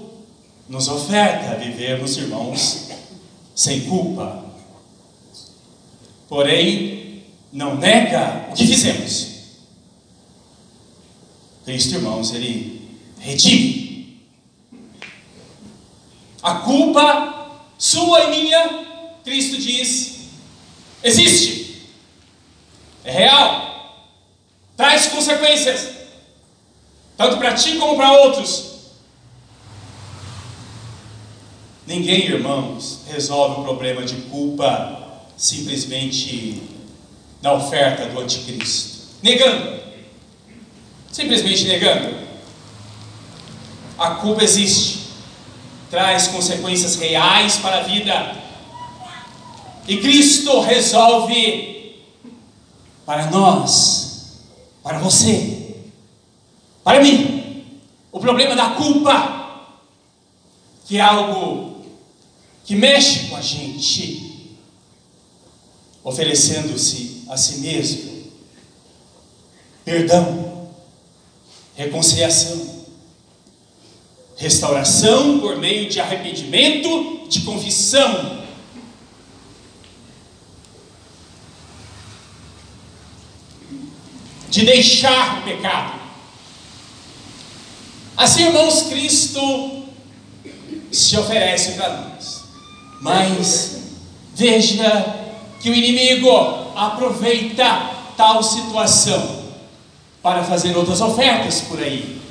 nos 0.74 0.88
oferta 0.88 1.56
vivermos, 1.56 2.18
irmãos, 2.18 2.88
sem 3.54 3.82
culpa. 3.82 4.44
Porém, 6.28 7.26
não 7.52 7.76
nega 7.76 8.48
o 8.50 8.56
que 8.56 8.66
fizemos. 8.66 9.28
Cristo, 11.64 11.94
irmãos, 11.94 12.34
ele 12.34 12.98
redime. 13.20 14.20
A 16.42 16.56
culpa 16.56 17.52
sua 17.78 18.24
e 18.24 18.30
minha, 18.32 19.20
Cristo 19.24 19.62
diz, 19.62 20.22
existe. 21.04 21.84
É 23.04 23.12
real. 23.12 24.10
Traz 24.76 25.06
consequências. 25.06 25.90
Tanto 27.16 27.38
para 27.38 27.54
ti 27.54 27.78
como 27.78 27.96
para 27.96 28.12
outros. 28.12 28.73
Ninguém, 31.86 32.26
irmãos, 32.26 33.02
resolve 33.08 33.62
o 33.62 33.64
problema 33.64 34.04
de 34.04 34.16
culpa 34.24 35.02
simplesmente 35.36 36.64
na 37.42 37.54
oferta 37.54 38.06
do 38.06 38.20
anticristo. 38.20 39.08
Negando. 39.22 39.82
Simplesmente 41.12 41.66
negando. 41.66 42.16
A 43.98 44.12
culpa 44.16 44.44
existe. 44.44 45.04
Traz 45.90 46.28
consequências 46.28 46.96
reais 46.96 47.58
para 47.58 47.80
a 47.80 47.84
vida. 47.84 48.36
E 49.88 49.98
Cristo 49.98 50.62
resolve 50.62 51.74
para 53.06 53.30
nós, 53.30 54.40
para 54.82 54.98
você, 55.00 55.64
para 56.84 57.02
mim, 57.02 57.66
o 58.12 58.20
problema 58.20 58.56
da 58.56 58.72
culpa, 58.72 59.68
que 60.86 60.98
é 60.98 61.02
algo 61.02 61.73
que 62.64 62.76
mexe 62.76 63.28
com 63.28 63.36
a 63.36 63.42
gente, 63.42 64.58
oferecendo-se 66.04 67.24
a 67.30 67.36
si 67.36 67.58
mesmo, 67.58 68.24
perdão, 69.84 70.70
reconciliação, 71.76 72.86
restauração 74.38 75.40
por 75.40 75.58
meio 75.58 75.90
de 75.90 76.00
arrependimento, 76.00 77.28
de 77.28 77.42
confissão. 77.42 78.44
De 84.50 84.64
deixar 84.64 85.40
o 85.40 85.44
pecado. 85.44 86.00
Assim, 88.16 88.44
irmãos, 88.44 88.84
Cristo 88.84 89.88
se 90.92 91.18
oferece 91.18 91.72
para 91.74 91.90
nós. 91.90 92.13
Mas 93.04 93.82
veja 94.34 95.26
que 95.60 95.70
o 95.70 95.76
inimigo 95.76 96.32
aproveita 96.74 97.92
tal 98.16 98.42
situação 98.42 99.44
para 100.22 100.42
fazer 100.46 100.76
outras 100.78 101.02
ofertas 101.02 101.60
por 101.62 101.80
aí. 101.80 102.22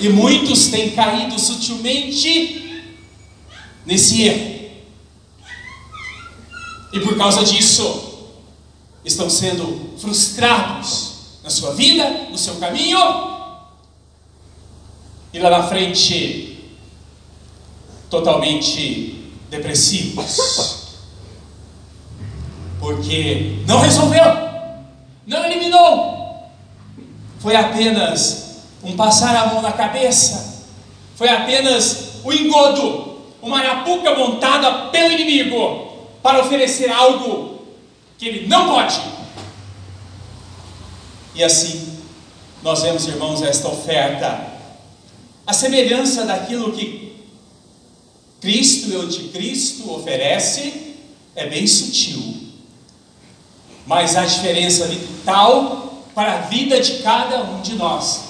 E 0.00 0.08
muitos 0.08 0.68
têm 0.68 0.92
caído 0.92 1.36
sutilmente 1.36 2.84
nesse 3.84 4.22
erro. 4.22 4.70
E 6.92 7.00
por 7.00 7.16
causa 7.16 7.42
disso, 7.42 8.28
estão 9.04 9.28
sendo 9.28 9.98
frustrados 9.98 11.14
na 11.42 11.50
sua 11.50 11.74
vida, 11.74 12.28
no 12.30 12.38
seu 12.38 12.54
caminho. 12.54 13.00
E 15.32 15.40
lá 15.40 15.50
na 15.50 15.64
frente, 15.64 16.70
totalmente 18.08 19.13
depressivos. 19.54 20.84
Porque 22.80 23.62
não 23.66 23.80
resolveu, 23.80 24.24
não 25.26 25.44
eliminou. 25.44 26.50
Foi 27.38 27.54
apenas 27.56 28.62
um 28.82 28.96
passar 28.96 29.34
a 29.36 29.46
mão 29.46 29.62
na 29.62 29.72
cabeça, 29.72 30.64
foi 31.16 31.28
apenas 31.28 32.14
o 32.24 32.28
um 32.28 32.32
engodo, 32.32 33.18
uma 33.40 33.58
arapuca 33.58 34.14
montada 34.14 34.90
pelo 34.90 35.12
inimigo 35.12 36.08
para 36.22 36.40
oferecer 36.40 36.90
algo 36.90 37.62
que 38.18 38.26
ele 38.26 38.46
não 38.46 38.68
pode. 38.68 39.00
E 41.34 41.42
assim, 41.42 41.98
nós 42.62 42.82
vemos, 42.82 43.06
irmãos, 43.06 43.42
esta 43.42 43.68
oferta, 43.68 44.46
a 45.46 45.52
semelhança 45.52 46.24
daquilo 46.24 46.72
que 46.72 47.03
Cristo 48.44 48.90
e 48.90 48.96
o 48.96 49.00
anticristo 49.00 49.90
oferece, 49.90 50.96
é 51.34 51.46
bem 51.46 51.66
sutil, 51.66 52.36
mas 53.86 54.14
a 54.16 54.26
diferença 54.26 54.86
vital 54.86 56.04
para 56.14 56.34
a 56.34 56.40
vida 56.42 56.78
de 56.78 56.98
cada 57.02 57.42
um 57.42 57.62
de 57.62 57.74
nós. 57.74 58.24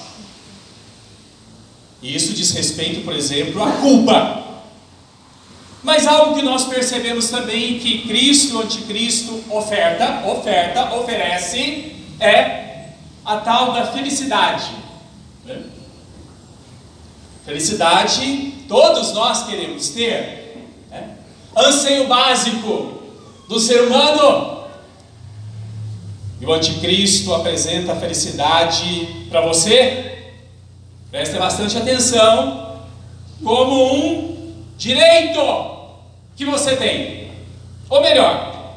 E 2.01 2.15
isso 2.15 2.33
diz 2.33 2.53
respeito, 2.53 3.01
por 3.01 3.13
exemplo, 3.13 3.61
à 3.61 3.73
culpa. 3.73 4.45
Mas 5.83 6.07
algo 6.07 6.37
que 6.37 6.43
nós 6.43 6.65
percebemos 6.65 7.29
também 7.29 7.81
que 7.81 8.07
Cristo 8.07 8.53
e 8.53 8.55
o 8.55 8.61
anticristo 8.61 9.43
oferta, 9.51 10.29
oferta, 10.29 10.95
oferece, 10.95 11.93
é 12.21 12.91
a 13.25 13.39
tal 13.39 13.73
da 13.73 13.91
felicidade. 13.91 14.71
Felicidade 17.45 18.55
todos 18.69 19.13
nós 19.13 19.47
queremos 19.47 19.91
ter. 19.91 20.67
Né? 20.91 21.17
Anseio 21.57 22.09
básico 22.09 23.03
do 23.49 23.61
ser 23.61 23.83
humano. 23.83 24.65
E 26.41 26.47
o 26.47 26.53
anticristo 26.53 27.35
apresenta 27.35 27.93
a 27.93 27.97
felicidade 27.97 29.27
para 29.29 29.41
você. 29.43 30.33
Preste 31.11 31.37
bastante 31.39 31.77
atenção. 31.77 32.81
Como 33.43 33.95
um 33.95 34.55
direito 34.77 35.41
que 36.37 36.45
você 36.45 36.77
tem. 36.77 37.31
Ou 37.89 38.01
melhor, 38.01 38.75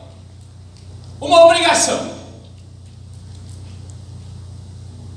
uma 1.19 1.45
obrigação. 1.45 2.15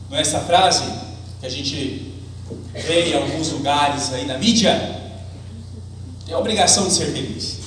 Não 0.09 0.17
é 0.17 0.21
essa 0.21 0.41
frase 0.41 0.85
que 1.41 1.47
a 1.47 1.49
gente 1.49 2.10
vê 2.75 3.11
em 3.11 3.15
alguns 3.15 3.51
lugares 3.53 4.13
aí 4.13 4.27
na 4.27 4.39
mídia? 4.39 5.01
Tem 6.25 6.35
a 6.35 6.39
obrigação 6.39 6.87
de 6.87 6.95
ser 6.95 7.07
feliz. 7.07 7.59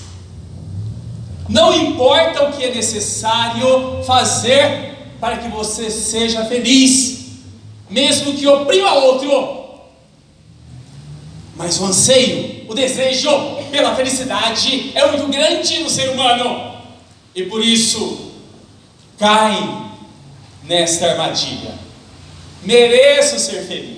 Não 1.49 1.73
importa 1.73 2.47
o 2.47 2.53
que 2.53 2.63
é 2.63 2.73
necessário 2.73 4.03
fazer 4.05 4.93
para 5.19 5.37
que 5.37 5.49
você 5.49 5.89
seja 5.89 6.45
feliz, 6.45 7.25
mesmo 7.89 8.33
que 8.33 8.47
oprima 8.47 8.93
outro. 8.93 9.63
Mas 11.55 11.79
o 11.79 11.85
anseio, 11.85 12.65
o 12.69 12.73
desejo 12.73 13.29
pela 13.69 13.95
felicidade 13.95 14.91
é 14.95 15.07
muito 15.11 15.27
grande 15.27 15.79
no 15.79 15.89
ser 15.89 16.09
humano. 16.09 16.73
E 17.35 17.43
por 17.43 17.63
isso, 17.63 18.31
cai 19.17 19.91
nesta 20.63 21.11
armadilha. 21.11 21.73
Mereço 22.63 23.39
ser 23.39 23.63
feliz. 23.63 23.92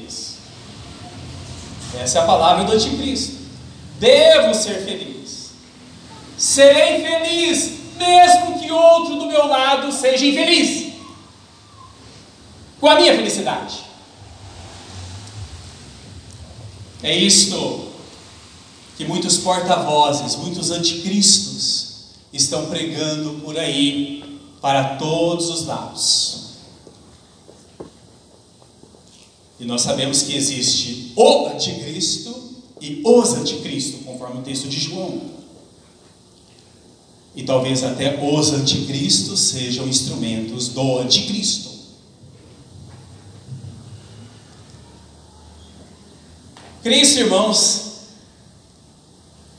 Essa 2.01 2.19
é 2.19 2.21
a 2.21 2.25
palavra 2.25 2.63
do 2.63 2.73
anticristo. 2.73 3.37
Devo 3.99 4.53
ser 4.53 4.83
feliz. 4.85 5.51
Serei 6.37 7.01
feliz, 7.01 7.71
mesmo 7.97 8.59
que 8.59 8.71
outro 8.71 9.15
do 9.15 9.25
meu 9.25 9.47
lado 9.47 9.91
seja 9.91 10.25
infeliz. 10.25 10.93
Com 12.79 12.87
a 12.87 12.95
minha 12.95 13.15
felicidade. 13.15 13.85
É 17.01 17.15
isto 17.15 17.91
que 18.97 19.05
muitos 19.05 19.37
porta-vozes, 19.37 20.35
muitos 20.37 20.71
anticristos 20.71 21.85
estão 22.33 22.65
pregando 22.65 23.41
por 23.41 23.57
aí 23.57 24.39
para 24.61 24.95
todos 24.95 25.49
os 25.49 25.65
lados. 25.65 26.34
E 29.59 29.65
nós 29.65 29.81
sabemos 29.81 30.23
que 30.23 30.35
existe 30.35 31.13
o 31.15 31.47
anticristo 31.47 32.35
e 32.81 33.01
os 33.05 33.33
anticristos, 33.33 34.03
conforme 34.05 34.39
o 34.39 34.43
texto 34.43 34.67
de 34.67 34.79
João. 34.79 35.21
E 37.35 37.43
talvez 37.43 37.83
até 37.83 38.19
os 38.21 38.51
anticristos 38.51 39.39
sejam 39.39 39.87
instrumentos 39.87 40.69
do 40.69 40.99
anticristo. 40.99 41.69
Cristo, 46.83 47.19
irmãos, 47.19 47.81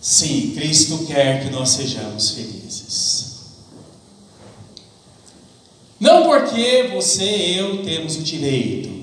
sim, 0.01 0.53
Cristo 0.55 1.07
quer 1.07 1.43
que 1.43 1.51
nós 1.51 1.71
sejamos 1.71 2.31
felizes. 2.31 3.37
Não 5.99 6.25
porque 6.25 6.91
você 6.95 7.25
e 7.25 7.59
eu 7.59 7.83
temos 7.83 8.17
o 8.17 8.23
direito 8.23 8.96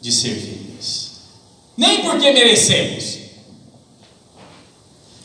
de 0.00 0.12
ser 0.12 0.34
felizes, 0.34 1.12
nem 1.76 2.02
porque 2.02 2.32
merecemos. 2.32 3.18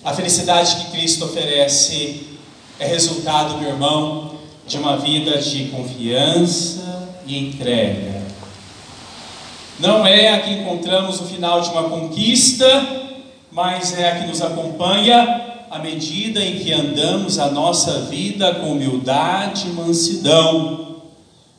A 0.04 0.14
felicidade 0.14 0.76
que 0.76 0.92
Cristo 0.92 1.26
oferece 1.26 2.38
é 2.80 2.86
resultado, 2.86 3.58
meu 3.58 3.70
irmão, 3.70 4.40
de 4.68 4.78
uma 4.78 4.98
vida 4.98 5.38
de 5.40 5.66
confiança 5.70 7.10
e 7.26 7.38
entrega 7.38 8.16
não 9.80 10.06
é 10.06 10.34
a 10.34 10.40
que 10.40 10.52
encontramos 10.52 11.20
no 11.20 11.28
final 11.28 11.60
de 11.62 11.70
uma 11.70 11.84
conquista, 11.84 12.66
mas 13.52 13.98
é 13.98 14.10
a 14.10 14.20
que 14.20 14.28
nos 14.28 14.42
acompanha 14.42 15.42
à 15.70 15.80
medida 15.80 16.44
em 16.44 16.60
que 16.60 16.72
andamos 16.72 17.38
a 17.40 17.52
nossa 17.52 18.02
vida 18.04 18.56
com 18.56 18.72
humildade 18.72 19.68
e 19.68 19.74
mansidão. 19.74 20.95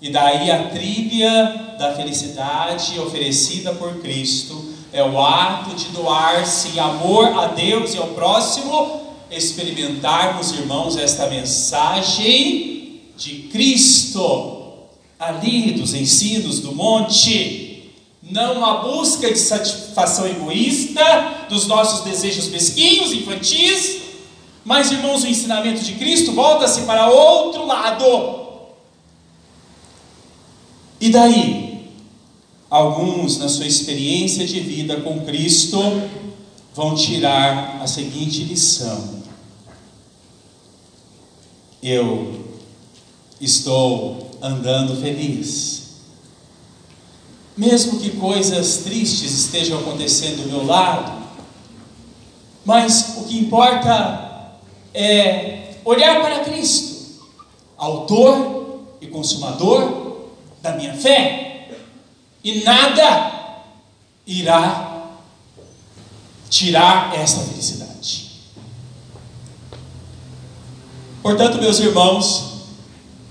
E 0.00 0.10
daí 0.10 0.50
a 0.50 0.64
trilha 0.68 1.76
da 1.78 1.94
felicidade 1.94 2.98
oferecida 3.00 3.72
por 3.74 4.00
Cristo 4.00 4.72
é 4.92 5.02
o 5.02 5.20
ato 5.20 5.74
de 5.74 5.86
doar-se 5.86 6.76
em 6.76 6.78
amor 6.78 7.26
a 7.38 7.46
Deus 7.48 7.94
e 7.94 7.98
ao 7.98 8.08
próximo, 8.08 9.02
experimentarmos, 9.30 10.52
irmãos, 10.52 10.96
esta 10.96 11.28
mensagem 11.28 13.00
de 13.16 13.48
Cristo 13.50 14.74
ali 15.18 15.72
dos 15.72 15.94
ensinos 15.94 16.60
do 16.60 16.74
monte 16.74 17.76
não 18.22 18.64
a 18.64 18.78
busca 18.78 19.32
de 19.32 19.38
satisfação 19.38 20.26
egoísta 20.26 21.46
dos 21.48 21.66
nossos 21.66 22.04
desejos 22.04 22.48
mesquinhos, 22.48 23.12
infantis, 23.12 23.98
mas, 24.64 24.90
irmãos, 24.90 25.22
o 25.22 25.28
ensinamento 25.28 25.80
de 25.80 25.92
Cristo 25.92 26.32
volta-se 26.32 26.82
para 26.82 27.08
outro 27.08 27.64
lado. 27.64 28.45
E 31.00 31.10
daí, 31.10 31.90
alguns, 32.70 33.38
na 33.38 33.48
sua 33.48 33.66
experiência 33.66 34.46
de 34.46 34.60
vida 34.60 35.00
com 35.00 35.20
Cristo, 35.24 35.78
vão 36.74 36.94
tirar 36.94 37.80
a 37.82 37.86
seguinte 37.86 38.44
lição: 38.44 39.22
Eu 41.82 42.46
estou 43.40 44.30
andando 44.40 45.00
feliz. 45.00 45.86
Mesmo 47.56 47.98
que 47.98 48.10
coisas 48.10 48.78
tristes 48.78 49.32
estejam 49.32 49.78
acontecendo 49.78 50.42
do 50.42 50.48
meu 50.48 50.66
lado, 50.66 51.24
mas 52.64 53.16
o 53.18 53.24
que 53.24 53.38
importa 53.38 54.58
é 54.92 55.76
olhar 55.84 56.20
para 56.20 56.44
Cristo, 56.44 57.22
Autor 57.78 58.80
e 59.00 59.06
Consumador 59.06 60.05
da 60.66 60.72
minha 60.72 60.94
fé, 60.94 61.68
e 62.42 62.64
nada 62.64 63.62
irá 64.26 65.12
tirar 66.50 67.14
esta 67.14 67.40
felicidade. 67.42 68.26
Portanto, 71.22 71.58
meus 71.58 71.78
irmãos, 71.78 72.66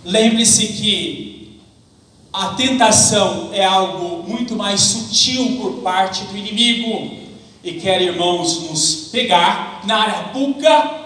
lembre-se 0.04 0.68
que 0.68 1.60
a 2.32 2.48
tentação 2.50 3.50
é 3.54 3.64
algo 3.66 4.24
muito 4.30 4.56
mais 4.56 4.82
sutil 4.82 5.58
por 5.62 5.82
parte 5.82 6.24
do 6.26 6.38
inimigo. 6.38 7.26
E 7.64 7.74
quer, 7.80 8.02
irmãos, 8.02 8.70
nos 8.70 9.10
pegar 9.12 9.82
na 9.86 10.04
arapuca 10.04 11.06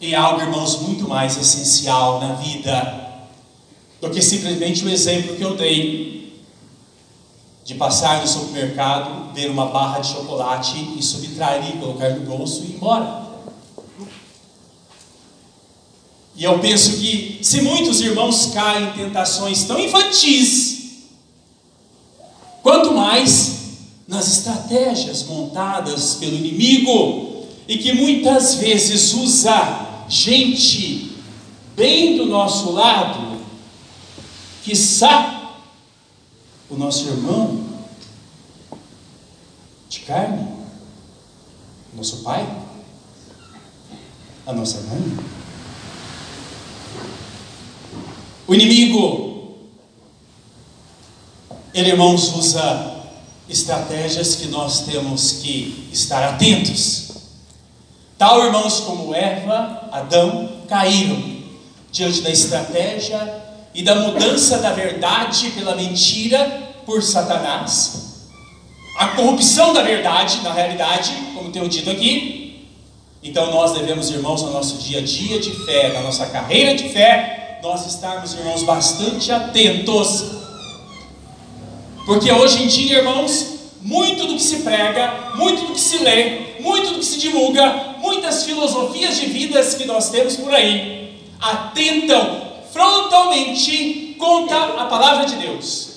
em 0.00 0.14
algo, 0.14 0.40
irmãos, 0.40 0.80
muito 0.80 1.06
mais 1.08 1.36
essencial 1.36 2.20
na 2.20 2.32
vida 2.34 2.99
do 4.00 4.10
que 4.10 4.22
simplesmente 4.22 4.84
o 4.84 4.88
exemplo 4.88 5.36
que 5.36 5.42
eu 5.42 5.54
dei. 5.56 6.20
de 7.62 7.74
passar 7.74 8.20
no 8.20 8.26
supermercado, 8.26 9.32
ver 9.32 9.48
uma 9.48 9.66
barra 9.66 10.00
de 10.00 10.08
chocolate 10.08 10.76
e 10.98 11.02
subtrair, 11.02 11.76
colocar 11.78 12.08
no 12.10 12.26
bolso 12.26 12.62
e 12.62 12.70
ir 12.70 12.74
embora. 12.74 13.30
E 16.34 16.42
eu 16.42 16.58
penso 16.58 16.98
que 16.98 17.38
se 17.42 17.60
muitos 17.60 18.00
irmãos 18.00 18.46
caem 18.46 18.88
em 18.88 18.92
tentações 18.92 19.64
tão 19.64 19.78
infantis, 19.78 21.04
quanto 22.62 22.92
mais 22.92 23.58
nas 24.08 24.26
estratégias 24.26 25.22
montadas 25.24 26.14
pelo 26.14 26.34
inimigo 26.34 27.46
e 27.68 27.78
que 27.78 27.92
muitas 27.92 28.56
vezes 28.56 29.12
usa 29.14 29.86
gente 30.08 31.12
bem 31.76 32.16
do 32.16 32.26
nosso 32.26 32.72
lado, 32.72 33.39
sabe 34.76 35.48
o 36.68 36.76
nosso 36.76 37.08
irmão 37.08 37.64
de 39.88 40.00
carne, 40.00 40.46
nosso 41.92 42.18
pai, 42.18 42.46
a 44.46 44.52
nossa 44.52 44.80
mãe. 44.82 45.18
O 48.46 48.54
inimigo, 48.54 49.58
ele, 51.74 51.90
irmãos, 51.90 52.34
usa 52.34 53.04
estratégias 53.48 54.36
que 54.36 54.46
nós 54.46 54.80
temos 54.86 55.32
que 55.42 55.88
estar 55.92 56.22
atentos. 56.22 57.10
Tal 58.16 58.44
irmãos 58.44 58.80
como 58.80 59.14
Eva, 59.14 59.88
Adão, 59.90 60.62
caíram 60.68 61.40
diante 61.90 62.20
da 62.20 62.30
estratégia 62.30 63.49
e 63.74 63.82
da 63.82 63.94
mudança 63.94 64.58
da 64.58 64.72
verdade 64.72 65.50
pela 65.50 65.76
mentira 65.76 66.70
por 66.84 67.02
Satanás. 67.02 68.28
A 68.96 69.08
corrupção 69.08 69.72
da 69.72 69.82
verdade, 69.82 70.40
na 70.42 70.52
realidade, 70.52 71.12
como 71.34 71.50
tenho 71.50 71.68
dito 71.68 71.88
aqui. 71.90 72.66
Então 73.22 73.50
nós 73.50 73.72
devemos, 73.72 74.10
irmãos, 74.10 74.42
no 74.42 74.50
nosso 74.50 74.78
dia 74.78 74.98
a 74.98 75.02
dia 75.02 75.38
de 75.38 75.50
fé, 75.64 75.92
na 75.92 76.00
nossa 76.02 76.26
carreira 76.26 76.74
de 76.74 76.88
fé, 76.88 77.60
nós 77.62 77.86
estarmos, 77.86 78.34
irmãos, 78.34 78.62
bastante 78.62 79.30
atentos. 79.30 80.24
Porque 82.04 82.32
hoje 82.32 82.64
em 82.64 82.66
dia, 82.66 82.98
irmãos, 82.98 83.46
muito 83.80 84.26
do 84.26 84.34
que 84.34 84.42
se 84.42 84.58
prega, 84.58 85.32
muito 85.36 85.66
do 85.66 85.74
que 85.74 85.80
se 85.80 85.98
lê, 85.98 86.56
muito 86.60 86.94
do 86.94 86.98
que 86.98 87.04
se 87.04 87.18
divulga, 87.18 87.94
muitas 87.98 88.44
filosofias 88.44 89.16
de 89.16 89.26
vidas 89.26 89.74
que 89.74 89.84
nós 89.84 90.10
temos 90.10 90.36
por 90.36 90.52
aí, 90.52 91.20
atentam 91.40 92.49
frontalmente 92.72 94.16
contra 94.18 94.82
a 94.82 94.86
palavra 94.86 95.26
de 95.26 95.36
Deus, 95.36 95.88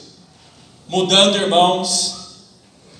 mudando, 0.87 1.37
irmãos, 1.37 2.23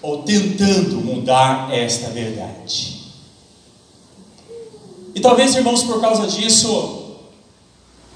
ou 0.01 0.23
tentando 0.23 0.97
mudar 0.97 1.73
esta 1.73 2.09
verdade. 2.09 3.03
E 5.15 5.19
talvez, 5.19 5.55
irmãos, 5.55 5.83
por 5.83 6.01
causa 6.01 6.27
disso, 6.27 7.17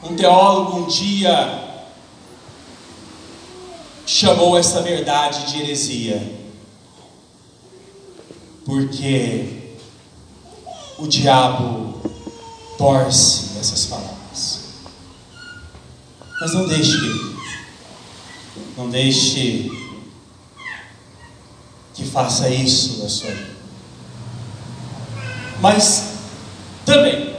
um 0.03 0.15
teólogo 0.15 0.79
um 0.79 0.87
dia 0.87 1.63
chamou 4.05 4.57
essa 4.57 4.81
verdade 4.81 5.51
de 5.51 5.61
heresia, 5.61 6.39
porque 8.65 9.75
o 10.97 11.07
diabo 11.07 12.01
torce 12.77 13.57
essas 13.59 13.85
palavras. 13.85 14.16
Mas 16.39 16.53
não 16.53 16.67
deixe, 16.67 16.97
não 18.77 18.89
deixe 18.89 19.71
que 21.95 22.05
faça 22.05 22.47
isso 22.49 23.01
na 23.01 23.09
sua 23.09 23.31
vida. 23.31 23.57
Mas 25.59 26.13
também, 26.85 27.35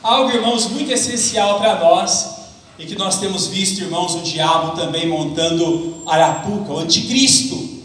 algo, 0.00 0.30
irmãos, 0.30 0.68
muito 0.68 0.92
essencial 0.92 1.58
para 1.58 1.80
nós, 1.80 2.36
e 2.78 2.86
que 2.86 2.96
nós 2.96 3.18
temos 3.18 3.48
visto, 3.48 3.80
irmãos, 3.80 4.14
o 4.14 4.20
diabo 4.20 4.76
também 4.76 5.08
montando 5.08 6.00
arapuca, 6.06 6.72
o 6.72 6.78
anticristo, 6.78 7.82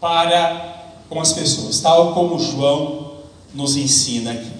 para 0.00 0.72
com 1.10 1.20
as 1.20 1.34
pessoas, 1.34 1.80
tal 1.80 2.14
como 2.14 2.38
João 2.38 3.18
nos 3.54 3.76
ensina 3.76 4.32
aqui, 4.32 4.50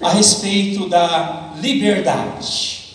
a 0.00 0.10
respeito 0.10 0.88
da 0.88 1.54
liberdade. 1.60 2.85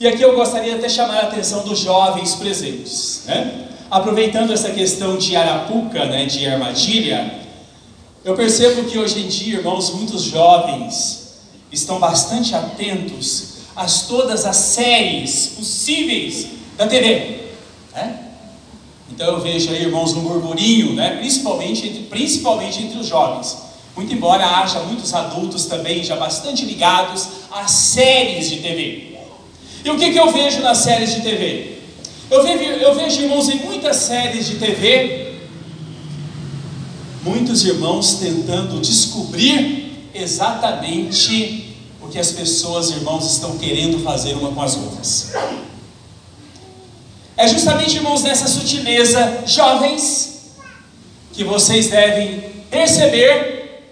E 0.00 0.08
aqui 0.08 0.22
eu 0.22 0.34
gostaria 0.34 0.76
até 0.76 0.88
chamar 0.88 1.18
a 1.18 1.22
atenção 1.24 1.62
dos 1.62 1.78
jovens 1.78 2.34
presentes. 2.34 3.24
Né? 3.26 3.68
Aproveitando 3.90 4.50
essa 4.50 4.70
questão 4.70 5.18
de 5.18 5.36
arapuca, 5.36 6.06
né, 6.06 6.24
de 6.24 6.46
armadilha, 6.46 7.38
eu 8.24 8.34
percebo 8.34 8.88
que 8.88 8.98
hoje 8.98 9.20
em 9.20 9.28
dia, 9.28 9.58
irmãos, 9.58 9.90
muitos 9.90 10.22
jovens 10.22 11.40
estão 11.70 11.98
bastante 11.98 12.54
atentos 12.54 13.58
a 13.76 13.84
todas 14.08 14.46
as 14.46 14.56
séries 14.56 15.48
possíveis 15.58 16.46
da 16.78 16.86
TV. 16.86 17.50
Né? 17.92 18.20
Então 19.10 19.34
eu 19.34 19.40
vejo 19.40 19.70
aí, 19.70 19.82
irmãos, 19.82 20.14
um 20.14 20.22
burburinho, 20.22 20.94
né? 20.94 21.16
principalmente, 21.18 21.86
entre, 21.86 22.04
principalmente 22.04 22.82
entre 22.82 22.98
os 22.98 23.06
jovens. 23.06 23.54
Muito 23.94 24.14
embora 24.14 24.46
haja 24.46 24.80
muitos 24.80 25.12
adultos 25.12 25.66
também 25.66 26.02
já 26.02 26.16
bastante 26.16 26.64
ligados 26.64 27.28
a 27.50 27.66
séries 27.66 28.48
de 28.48 28.60
TV. 28.60 29.09
E 29.84 29.90
o 29.90 29.98
que, 29.98 30.12
que 30.12 30.18
eu 30.18 30.30
vejo 30.30 30.60
nas 30.60 30.78
séries 30.78 31.14
de 31.14 31.22
TV? 31.22 31.78
Eu 32.30 32.42
vejo, 32.42 32.62
eu 32.62 32.94
vejo 32.94 33.22
irmãos 33.22 33.48
em 33.48 33.56
muitas 33.56 33.96
séries 33.96 34.46
de 34.46 34.56
TV, 34.56 35.32
muitos 37.24 37.64
irmãos 37.64 38.14
tentando 38.14 38.80
descobrir 38.80 40.10
exatamente 40.14 41.74
o 42.00 42.08
que 42.08 42.18
as 42.18 42.30
pessoas, 42.30 42.90
irmãos, 42.90 43.32
estão 43.32 43.58
querendo 43.58 44.02
fazer 44.04 44.34
uma 44.34 44.52
com 44.52 44.62
as 44.62 44.76
outras. 44.76 45.32
É 47.36 47.48
justamente, 47.48 47.96
irmãos, 47.96 48.22
nessa 48.22 48.46
sutileza, 48.46 49.44
jovens, 49.46 50.50
que 51.32 51.42
vocês 51.42 51.88
devem 51.88 52.44
perceber 52.70 53.82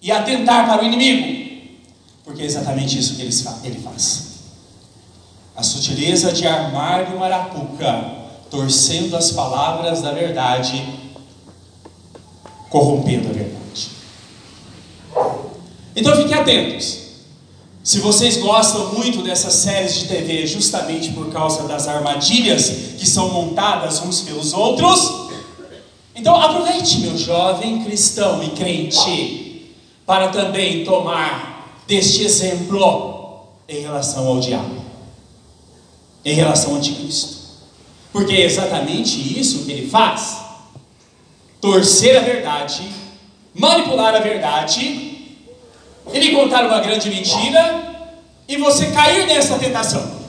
e 0.00 0.12
atentar 0.12 0.66
para 0.66 0.82
o 0.82 0.86
inimigo, 0.86 1.68
porque 2.24 2.42
é 2.42 2.44
exatamente 2.44 2.98
isso 2.98 3.16
que 3.16 3.22
ele 3.22 3.80
faz 3.82 4.23
a 5.56 5.62
sutileza 5.62 6.32
de 6.32 6.46
armar 6.46 7.14
uma 7.14 7.26
arapuca, 7.26 8.12
torcendo 8.50 9.16
as 9.16 9.30
palavras 9.30 10.02
da 10.02 10.10
verdade, 10.10 10.84
corrompendo 12.68 13.28
a 13.28 13.32
verdade. 13.32 13.90
Então 15.94 16.16
fiquem 16.16 16.34
atentos. 16.34 17.04
Se 17.84 18.00
vocês 18.00 18.38
gostam 18.38 18.94
muito 18.94 19.22
dessas 19.22 19.52
séries 19.54 19.94
de 19.94 20.08
TV, 20.08 20.46
justamente 20.46 21.12
por 21.12 21.30
causa 21.30 21.68
das 21.68 21.86
armadilhas 21.86 22.68
que 22.98 23.06
são 23.06 23.30
montadas 23.30 24.02
uns 24.02 24.22
pelos 24.22 24.52
outros, 24.54 25.28
então 26.16 26.34
aproveite, 26.40 27.00
meu 27.00 27.16
jovem 27.16 27.84
cristão 27.84 28.42
e 28.42 28.50
crente, 28.50 29.72
para 30.06 30.28
também 30.28 30.84
tomar 30.84 31.82
deste 31.86 32.24
exemplo 32.24 33.44
em 33.68 33.82
relação 33.82 34.26
ao 34.26 34.40
diabo 34.40 34.83
em 36.24 36.34
relação 36.34 36.72
ao 36.72 36.76
anticristo. 36.78 37.44
Porque 38.12 38.32
é 38.32 38.44
exatamente 38.44 39.38
isso 39.38 39.64
que 39.64 39.72
ele 39.72 39.88
faz: 39.88 40.38
torcer 41.60 42.16
a 42.16 42.20
verdade, 42.20 42.88
manipular 43.52 44.14
a 44.14 44.20
verdade, 44.20 45.36
ele 46.12 46.32
contar 46.32 46.64
uma 46.66 46.80
grande 46.80 47.10
mentira 47.10 48.12
e 48.48 48.56
você 48.56 48.92
cair 48.92 49.26
nessa 49.26 49.58
tentação. 49.58 50.22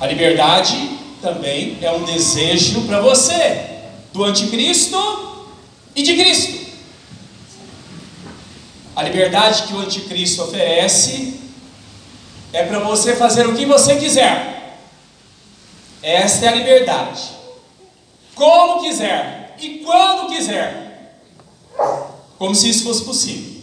A 0.00 0.06
liberdade 0.06 0.98
também 1.22 1.78
é 1.80 1.90
um 1.90 2.04
desejo 2.04 2.82
para 2.82 3.00
você 3.00 3.66
do 4.12 4.24
anticristo 4.24 5.46
e 5.94 6.02
de 6.02 6.14
Cristo. 6.16 6.66
A 8.94 9.02
liberdade 9.02 9.64
que 9.64 9.74
o 9.74 9.80
anticristo 9.80 10.42
oferece 10.42 11.40
é 12.52 12.64
para 12.64 12.78
você 12.80 13.16
fazer 13.16 13.46
o 13.46 13.54
que 13.54 13.66
você 13.66 13.96
quiser. 13.96 14.78
Esta 16.02 16.46
é 16.46 16.48
a 16.48 16.54
liberdade. 16.54 17.22
Como 18.34 18.82
quiser 18.82 19.56
e 19.58 19.78
quando 19.78 20.28
quiser. 20.28 21.18
Como 22.38 22.54
se 22.54 22.70
isso 22.70 22.84
fosse 22.84 23.04
possível. 23.04 23.62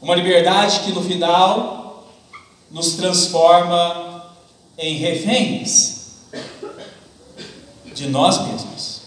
Uma 0.00 0.14
liberdade 0.14 0.80
que 0.80 0.92
no 0.92 1.02
final 1.02 2.08
nos 2.70 2.94
transforma 2.94 4.34
em 4.78 4.96
reféns 4.96 6.00
de 7.94 8.08
nós 8.08 8.46
mesmos, 8.46 9.02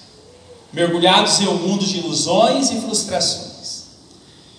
mergulhados 0.71 1.39
em 1.39 1.47
um 1.47 1.57
mundo 1.57 1.85
de 1.85 1.97
ilusões 1.97 2.69
e 2.69 2.81
frustrações. 2.81 3.85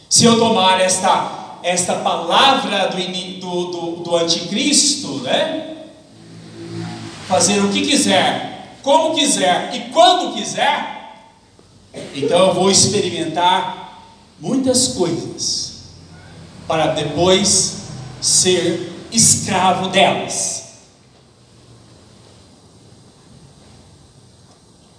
Se 0.09 0.25
eu 0.25 0.39
tomar 0.39 0.81
esta 0.81 1.44
esta 1.65 1.95
palavra 1.95 2.89
do, 2.89 3.41
do, 3.41 3.65
do, 3.67 3.97
do 4.03 4.17
anticristo, 4.17 5.21
né? 5.21 5.87
fazer 7.27 7.59
o 7.61 7.73
que 7.73 7.87
quiser, 7.87 8.77
como 8.83 9.15
quiser 9.15 9.75
e 9.75 9.91
quando 9.91 10.35
quiser, 10.35 11.31
então 12.15 12.49
eu 12.49 12.55
vou 12.55 12.71
experimentar 12.71 14.03
muitas 14.39 14.89
coisas 14.89 15.85
para 16.69 16.89
depois 16.89 17.85
ser 18.21 18.93
escravo 19.11 19.89
delas. 19.89 20.65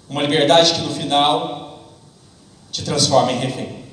Uma 0.09 0.23
liberdade 0.23 0.73
que 0.73 0.81
no 0.81 0.93
final 0.95 1.93
te 2.71 2.83
transforma 2.83 3.31
em 3.31 3.37
refém. 3.37 3.84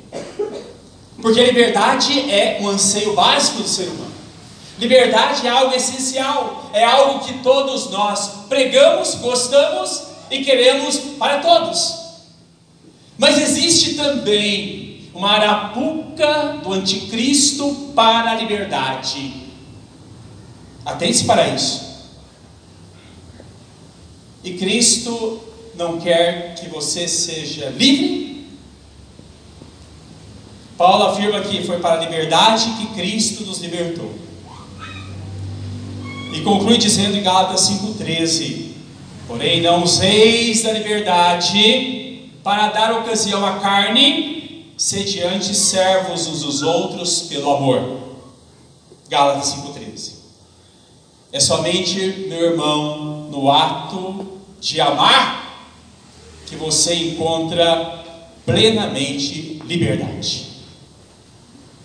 Porque 1.22 1.42
liberdade 1.42 2.28
é 2.28 2.58
um 2.61 2.68
anseio 2.68 3.14
básico 3.14 3.62
do 3.62 3.68
ser 3.68 3.85
humano. 3.85 4.12
Liberdade 4.76 5.46
é 5.46 5.50
algo 5.50 5.72
essencial, 5.72 6.68
é 6.74 6.85
algo 6.85 7.24
que 7.24 7.35
todos 7.35 7.90
nós 7.90 8.46
pregamos, 8.48 9.14
gostamos 9.14 10.02
e 10.28 10.44
queremos 10.44 10.96
para 11.20 11.38
todos. 11.38 12.02
Mas 13.16 13.38
existe 13.38 13.94
também 13.94 15.08
uma 15.14 15.30
arapuca 15.30 16.58
do 16.64 16.72
anticristo 16.72 17.92
para 17.94 18.32
a 18.32 18.35
liberdade. 18.35 19.42
Atente-se 20.85 21.24
para 21.24 21.46
isso. 21.48 21.92
E 24.42 24.54
Cristo 24.54 25.40
não 25.76 26.00
quer 26.00 26.56
que 26.56 26.68
você 26.68 27.06
seja 27.06 27.68
livre. 27.70 28.32
Paulo 30.83 31.05
afirma 31.05 31.40
que 31.42 31.62
foi 31.62 31.79
para 31.79 31.95
a 31.95 32.05
liberdade 32.05 32.73
que 32.73 32.87
Cristo 32.87 33.45
nos 33.45 33.61
libertou. 33.61 34.11
E 36.35 36.40
conclui 36.40 36.77
dizendo 36.77 37.16
em 37.16 37.23
Gálatas 37.23 37.71
5,13: 37.71 38.73
Porém, 39.29 39.61
não 39.61 39.85
useis 39.85 40.64
da 40.64 40.73
liberdade 40.73 42.33
para 42.42 42.66
dar 42.71 42.99
ocasião 42.99 43.47
à 43.47 43.61
carne, 43.61 44.75
sediante 44.77 45.55
servos 45.55 46.27
uns 46.27 46.42
dos 46.42 46.62
outros 46.62 47.29
pelo 47.29 47.55
amor. 47.55 48.01
Gálatas 49.09 49.55
5,13. 49.55 50.14
É 51.31 51.38
somente, 51.38 52.27
meu 52.29 52.40
irmão, 52.40 53.29
no 53.31 53.49
ato 53.49 54.33
de 54.61 54.81
amar 54.81 55.64
que 56.45 56.57
você 56.57 56.92
encontra 56.92 58.03
plenamente 58.45 59.62
liberdade. 59.64 60.51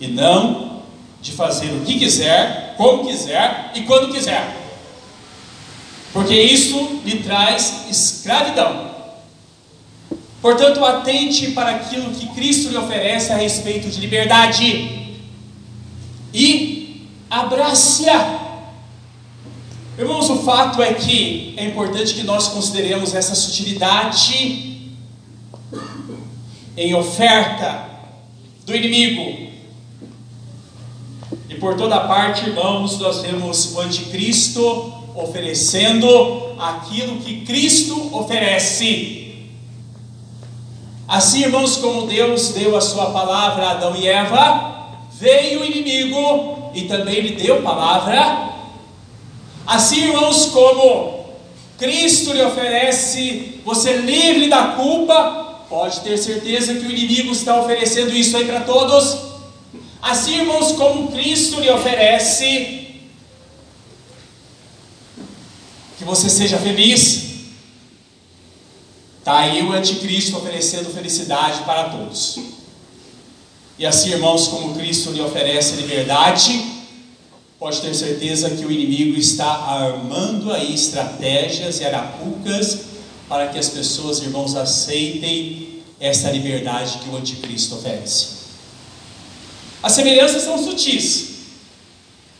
E 0.00 0.08
não 0.08 0.82
de 1.20 1.32
fazer 1.32 1.72
o 1.72 1.84
que 1.84 1.98
quiser, 1.98 2.74
como 2.76 3.06
quiser 3.06 3.72
e 3.74 3.82
quando 3.82 4.12
quiser. 4.12 4.56
Porque 6.12 6.34
isso 6.34 7.00
lhe 7.04 7.22
traz 7.22 7.86
escravidão. 7.90 8.88
Portanto, 10.40 10.84
atente 10.84 11.50
para 11.50 11.70
aquilo 11.70 12.12
que 12.12 12.28
Cristo 12.28 12.70
lhe 12.70 12.76
oferece 12.76 13.32
a 13.32 13.36
respeito 13.36 13.88
de 13.88 14.00
liberdade 14.00 15.16
e 16.32 17.08
abrace-a. 17.28 18.46
Irmãos, 19.98 20.30
o 20.30 20.36
fato 20.44 20.80
é 20.80 20.94
que 20.94 21.54
é 21.56 21.64
importante 21.64 22.14
que 22.14 22.22
nós 22.22 22.46
consideremos 22.48 23.14
essa 23.14 23.34
sutilidade 23.34 24.92
em 26.76 26.94
oferta 26.94 27.84
do 28.64 28.76
inimigo. 28.76 29.47
Por 31.60 31.76
toda 31.76 32.00
parte, 32.00 32.48
irmãos, 32.48 32.98
nós 32.98 33.20
vemos 33.22 33.74
o 33.74 33.80
anticristo 33.80 34.92
oferecendo 35.14 36.08
aquilo 36.58 37.16
que 37.20 37.44
Cristo 37.44 38.16
oferece. 38.16 39.48
Assim, 41.06 41.42
irmãos, 41.42 41.76
como 41.76 42.06
Deus 42.06 42.50
deu 42.50 42.76
a 42.76 42.80
sua 42.80 43.10
palavra 43.10 43.66
a 43.66 43.70
Adão 43.72 43.96
e 43.96 44.06
Eva, 44.06 44.88
veio 45.12 45.60
o 45.60 45.64
inimigo 45.64 46.70
e 46.74 46.82
também 46.82 47.20
lhe 47.20 47.34
deu 47.34 47.62
palavra 47.62 48.48
Assim, 49.68 50.04
irmãos, 50.04 50.46
como 50.46 51.26
Cristo 51.76 52.32
lhe 52.32 52.40
oferece 52.40 53.60
você 53.66 53.98
livre 53.98 54.48
da 54.48 54.68
culpa, 54.68 55.66
pode 55.68 56.00
ter 56.00 56.16
certeza 56.16 56.72
que 56.72 56.86
o 56.86 56.90
inimigo 56.90 57.32
está 57.32 57.60
oferecendo 57.60 58.14
isso 58.14 58.34
aí 58.38 58.46
para 58.46 58.60
todos. 58.60 59.18
Assim, 60.00 60.38
irmãos, 60.38 60.72
como 60.72 61.10
Cristo 61.10 61.60
lhe 61.60 61.70
oferece 61.70 63.00
que 65.98 66.04
você 66.04 66.30
seja 66.30 66.58
feliz, 66.58 67.24
está 69.18 69.38
aí 69.38 69.62
o 69.62 69.72
anticristo 69.72 70.36
oferecendo 70.36 70.90
felicidade 70.90 71.64
para 71.64 71.90
todos. 71.90 72.38
E 73.78 73.84
assim, 73.84 74.10
irmãos, 74.10 74.48
como 74.48 74.74
Cristo 74.74 75.10
lhe 75.10 75.20
oferece 75.20 75.76
liberdade, 75.76 76.64
pode 77.58 77.80
ter 77.80 77.94
certeza 77.94 78.50
que 78.50 78.64
o 78.64 78.70
inimigo 78.70 79.18
está 79.18 79.46
armando 79.46 80.52
aí 80.52 80.72
estratégias 80.72 81.80
e 81.80 81.84
arapucas 81.84 82.80
para 83.28 83.48
que 83.48 83.58
as 83.58 83.68
pessoas, 83.68 84.20
irmãos, 84.20 84.54
aceitem 84.54 85.82
essa 86.00 86.30
liberdade 86.30 86.98
que 86.98 87.10
o 87.10 87.16
anticristo 87.16 87.74
oferece. 87.74 88.37
As 89.82 89.92
semelhanças 89.92 90.42
são 90.42 90.58
sutis, 90.58 91.28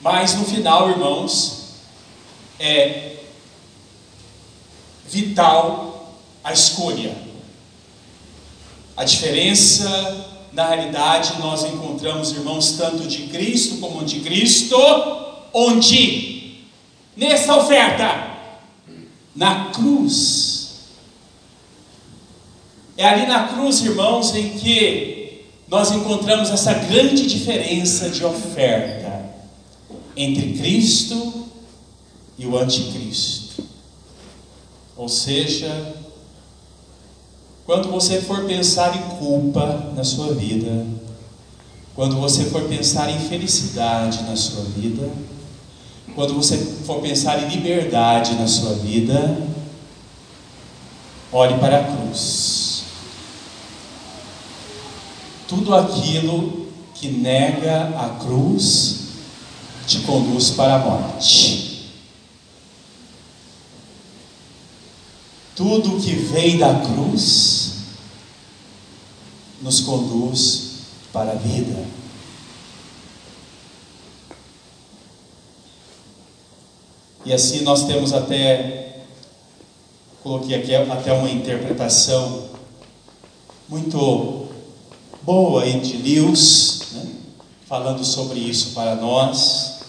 mas 0.01 0.35
no 0.35 0.45
final, 0.45 0.91
irmãos, 0.91 1.75
é 2.59 3.17
vital 5.07 6.19
a 6.43 6.53
escolha. 6.53 7.17
A 8.97 9.05
diferença 9.05 10.27
na 10.53 10.67
realidade, 10.67 11.39
nós 11.39 11.65
encontramos 11.65 12.33
irmãos 12.33 12.73
tanto 12.73 13.07
de 13.07 13.29
Cristo 13.29 13.77
como 13.77 14.05
de 14.05 14.21
Cristo, 14.21 14.77
onde? 15.53 16.65
Nessa 17.17 17.57
oferta, 17.57 18.37
na 19.37 19.67
cruz. 19.67 20.89
É 22.97 23.07
ali 23.07 23.27
na 23.27 23.47
cruz, 23.47 23.81
irmãos, 23.83 24.35
em 24.35 24.59
que 24.59 25.18
nós 25.71 25.91
encontramos 25.93 26.51
essa 26.51 26.73
grande 26.73 27.27
diferença 27.27 28.09
de 28.09 28.25
oferta 28.25 29.25
entre 30.17 30.55
Cristo 30.55 31.47
e 32.39 32.47
o 32.47 32.57
anticristo. 32.57 33.63
Ou 34.97 35.09
seja, 35.09 35.95
quando 37.67 37.91
você 37.91 38.21
for 38.21 38.45
pensar 38.45 38.97
em 38.97 39.19
culpa 39.19 39.93
na 39.95 40.03
sua 40.03 40.33
vida, 40.33 40.87
quando 41.95 42.17
você 42.17 42.45
for 42.45 42.63
pensar 42.63 43.11
em 43.11 43.19
felicidade 43.29 44.23
na 44.23 44.37
sua 44.37 44.63
vida, 44.65 45.09
quando 46.15 46.35
você 46.35 46.57
for 46.57 47.01
pensar 47.01 47.43
em 47.43 47.49
liberdade 47.49 48.35
na 48.35 48.47
sua 48.47 48.73
vida, 48.75 49.37
olhe 51.31 51.59
para 51.59 51.79
a 51.79 51.85
cruz. 51.85 52.58
Tudo 55.49 55.75
aquilo 55.75 56.69
que 56.95 57.09
nega 57.09 57.89
a 57.99 58.19
cruz 58.23 58.99
te 59.87 60.01
conduz 60.01 60.51
para 60.51 60.75
a 60.75 60.79
morte. 60.79 61.89
Tudo 65.57 66.01
que 66.01 66.15
vem 66.15 66.59
da 66.59 66.75
cruz 66.81 67.73
nos 69.63 69.81
conduz 69.81 70.69
para 71.13 71.33
a 71.33 71.35
vida. 71.35 71.85
E 77.25 77.33
assim 77.33 77.63
nós 77.63 77.87
temos 77.87 78.13
até, 78.13 79.03
coloquei 80.23 80.57
aqui 80.57 80.75
até 80.75 81.13
uma 81.13 81.31
interpretação 81.31 82.49
muito 83.69 84.48
boa 85.29 85.63
de 85.67 85.99
Lewis, 85.99 86.81
né, 86.93 87.07
falando 87.69 88.03
sobre 88.03 88.41
isso 88.41 88.71
para 88.71 88.95
nós, 88.95 89.81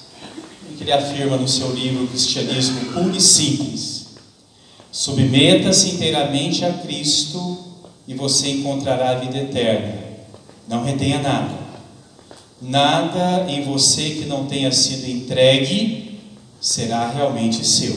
que 0.77 0.83
ele 0.83 0.91
afirma 0.91 1.37
no 1.37 1.47
seu 1.47 1.73
livro 1.73 2.05
Cristianismo 2.07 2.91
Puro 2.91 3.15
e 3.15 3.21
Simples 3.21 4.07
Submeta-se 4.91 5.91
inteiramente 5.91 6.65
a 6.65 6.73
Cristo 6.73 7.57
e 8.05 8.13
você 8.13 8.49
encontrará 8.49 9.11
a 9.11 9.15
vida 9.15 9.37
eterna. 9.37 9.93
Não 10.67 10.83
retenha 10.83 11.21
nada. 11.21 11.57
Nada 12.61 13.45
em 13.49 13.63
você 13.63 14.09
que 14.09 14.25
não 14.25 14.45
tenha 14.45 14.73
sido 14.73 15.09
entregue 15.09 16.19
será 16.59 17.11
realmente 17.11 17.65
seu. 17.65 17.95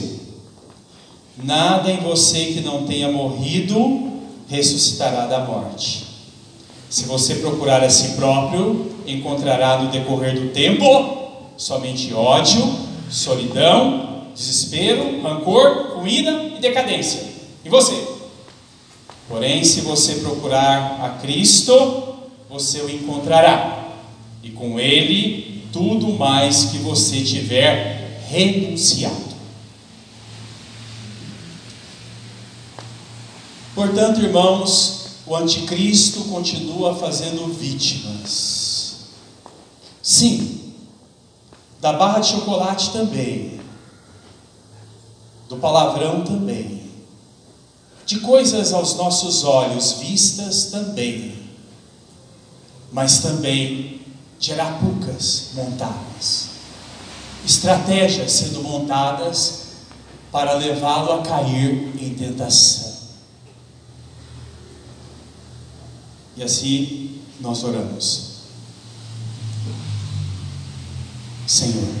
Nada 1.43 1.91
em 1.91 1.97
você 1.97 2.53
que 2.53 2.61
não 2.61 2.85
tenha 2.85 3.11
morrido 3.11 4.13
ressuscitará 4.47 5.25
da 5.25 5.39
morte. 5.39 6.12
Se 6.93 7.05
você 7.05 7.37
procurar 7.37 7.83
a 7.83 7.89
si 7.89 8.09
próprio, 8.09 8.95
encontrará 9.07 9.81
no 9.81 9.89
decorrer 9.89 10.39
do 10.39 10.49
tempo 10.49 10.85
somente 11.57 12.13
ódio, 12.13 12.61
solidão 13.09 14.27
desespero, 14.35 15.19
rancor, 15.23 15.97
ruína 15.97 16.51
e 16.55 16.59
decadência. 16.61 17.23
E 17.65 17.69
você? 17.69 17.99
Porém, 19.27 19.63
se 19.63 19.81
você 19.81 20.17
procurar 20.17 20.99
a 21.03 21.09
Cristo, 21.19 22.13
você 22.47 22.79
o 22.81 22.89
encontrará, 22.91 23.87
e 24.43 24.51
com 24.51 24.79
Ele 24.79 25.63
tudo 25.73 26.13
mais 26.13 26.65
que 26.65 26.77
você 26.77 27.23
tiver 27.23 28.21
renunciado. 28.29 29.33
Portanto, 33.73 34.21
irmãos, 34.21 35.02
o 35.33 35.35
anticristo 35.35 36.25
continua 36.25 36.93
fazendo 36.93 37.51
vítimas. 37.51 38.97
Sim, 39.99 40.75
da 41.81 41.91
barra 41.93 42.19
de 42.19 42.27
chocolate 42.27 42.91
também, 42.91 43.59
do 45.49 45.57
palavrão 45.57 46.23
também, 46.23 46.83
de 48.05 48.19
coisas 48.19 48.73
aos 48.73 48.95
nossos 48.95 49.43
olhos 49.43 49.93
vistas 49.93 50.65
também, 50.65 51.33
mas 52.91 53.17
também 53.23 54.01
de 54.39 54.53
arapucas 54.53 55.49
montadas, 55.55 56.49
estratégias 57.43 58.31
sendo 58.33 58.61
montadas 58.61 59.63
para 60.31 60.53
levá-lo 60.53 61.13
a 61.13 61.21
cair 61.23 61.91
em 61.99 62.13
tentação. 62.13 62.92
E 66.35 66.43
assim 66.43 67.21
nós 67.39 67.63
oramos. 67.63 68.33
Senhor, 71.47 71.93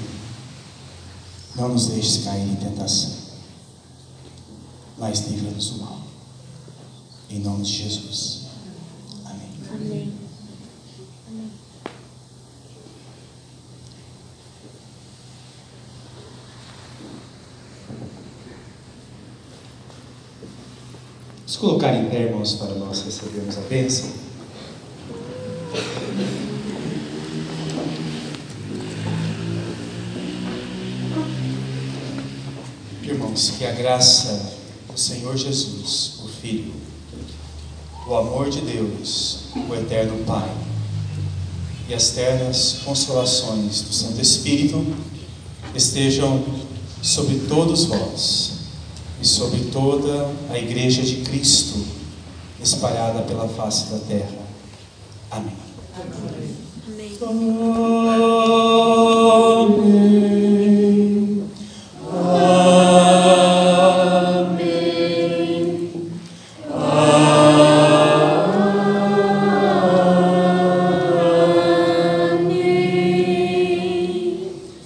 não 1.55 1.69
nos 1.69 1.87
deixes 1.87 2.23
cair 2.23 2.49
em 2.49 2.55
tentação, 2.55 3.11
mas 4.97 5.27
livra-nos 5.27 5.69
do 5.71 5.79
mal. 5.79 6.01
Em 7.29 7.39
nome 7.39 7.63
de 7.63 7.73
Jesus. 7.73 8.43
Amém. 9.25 9.49
Amém. 9.71 10.22
Colocar 21.63 21.95
em 21.95 22.09
pé, 22.09 22.23
irmãos, 22.23 22.55
para 22.55 22.75
nós 22.75 23.03
recebermos 23.03 23.57
a 23.57 23.61
bênção. 23.61 24.11
Irmãos, 33.01 33.53
que 33.57 33.65
a 33.65 33.71
graça 33.71 34.57
do 34.91 34.99
Senhor 34.99 35.37
Jesus, 35.37 36.15
o 36.25 36.27
Filho, 36.27 36.73
o 38.09 38.13
amor 38.13 38.49
de 38.49 38.59
Deus, 38.59 39.45
o 39.55 39.73
Eterno 39.73 40.21
Pai, 40.25 40.53
e 41.87 41.93
as 41.93 42.09
ternas 42.09 42.79
consolações 42.83 43.83
do 43.83 43.93
Santo 43.93 44.19
Espírito 44.19 44.85
estejam 45.73 46.43
sobre 47.01 47.39
todos 47.47 47.85
vós 47.85 48.52
e 49.23 49.25
sobre 49.25 49.61
toda 49.71 50.29
a 50.49 50.59
Igreja 50.59 51.01
de 51.01 51.21
Cristo 51.21 51.79
espalhada 52.61 53.21
pela 53.21 53.47
face 53.47 53.89
da 53.89 53.99
terra. 53.99 54.43
Amém. 55.31 55.55
Amém. 55.95 57.17
Oh. 57.21 58.02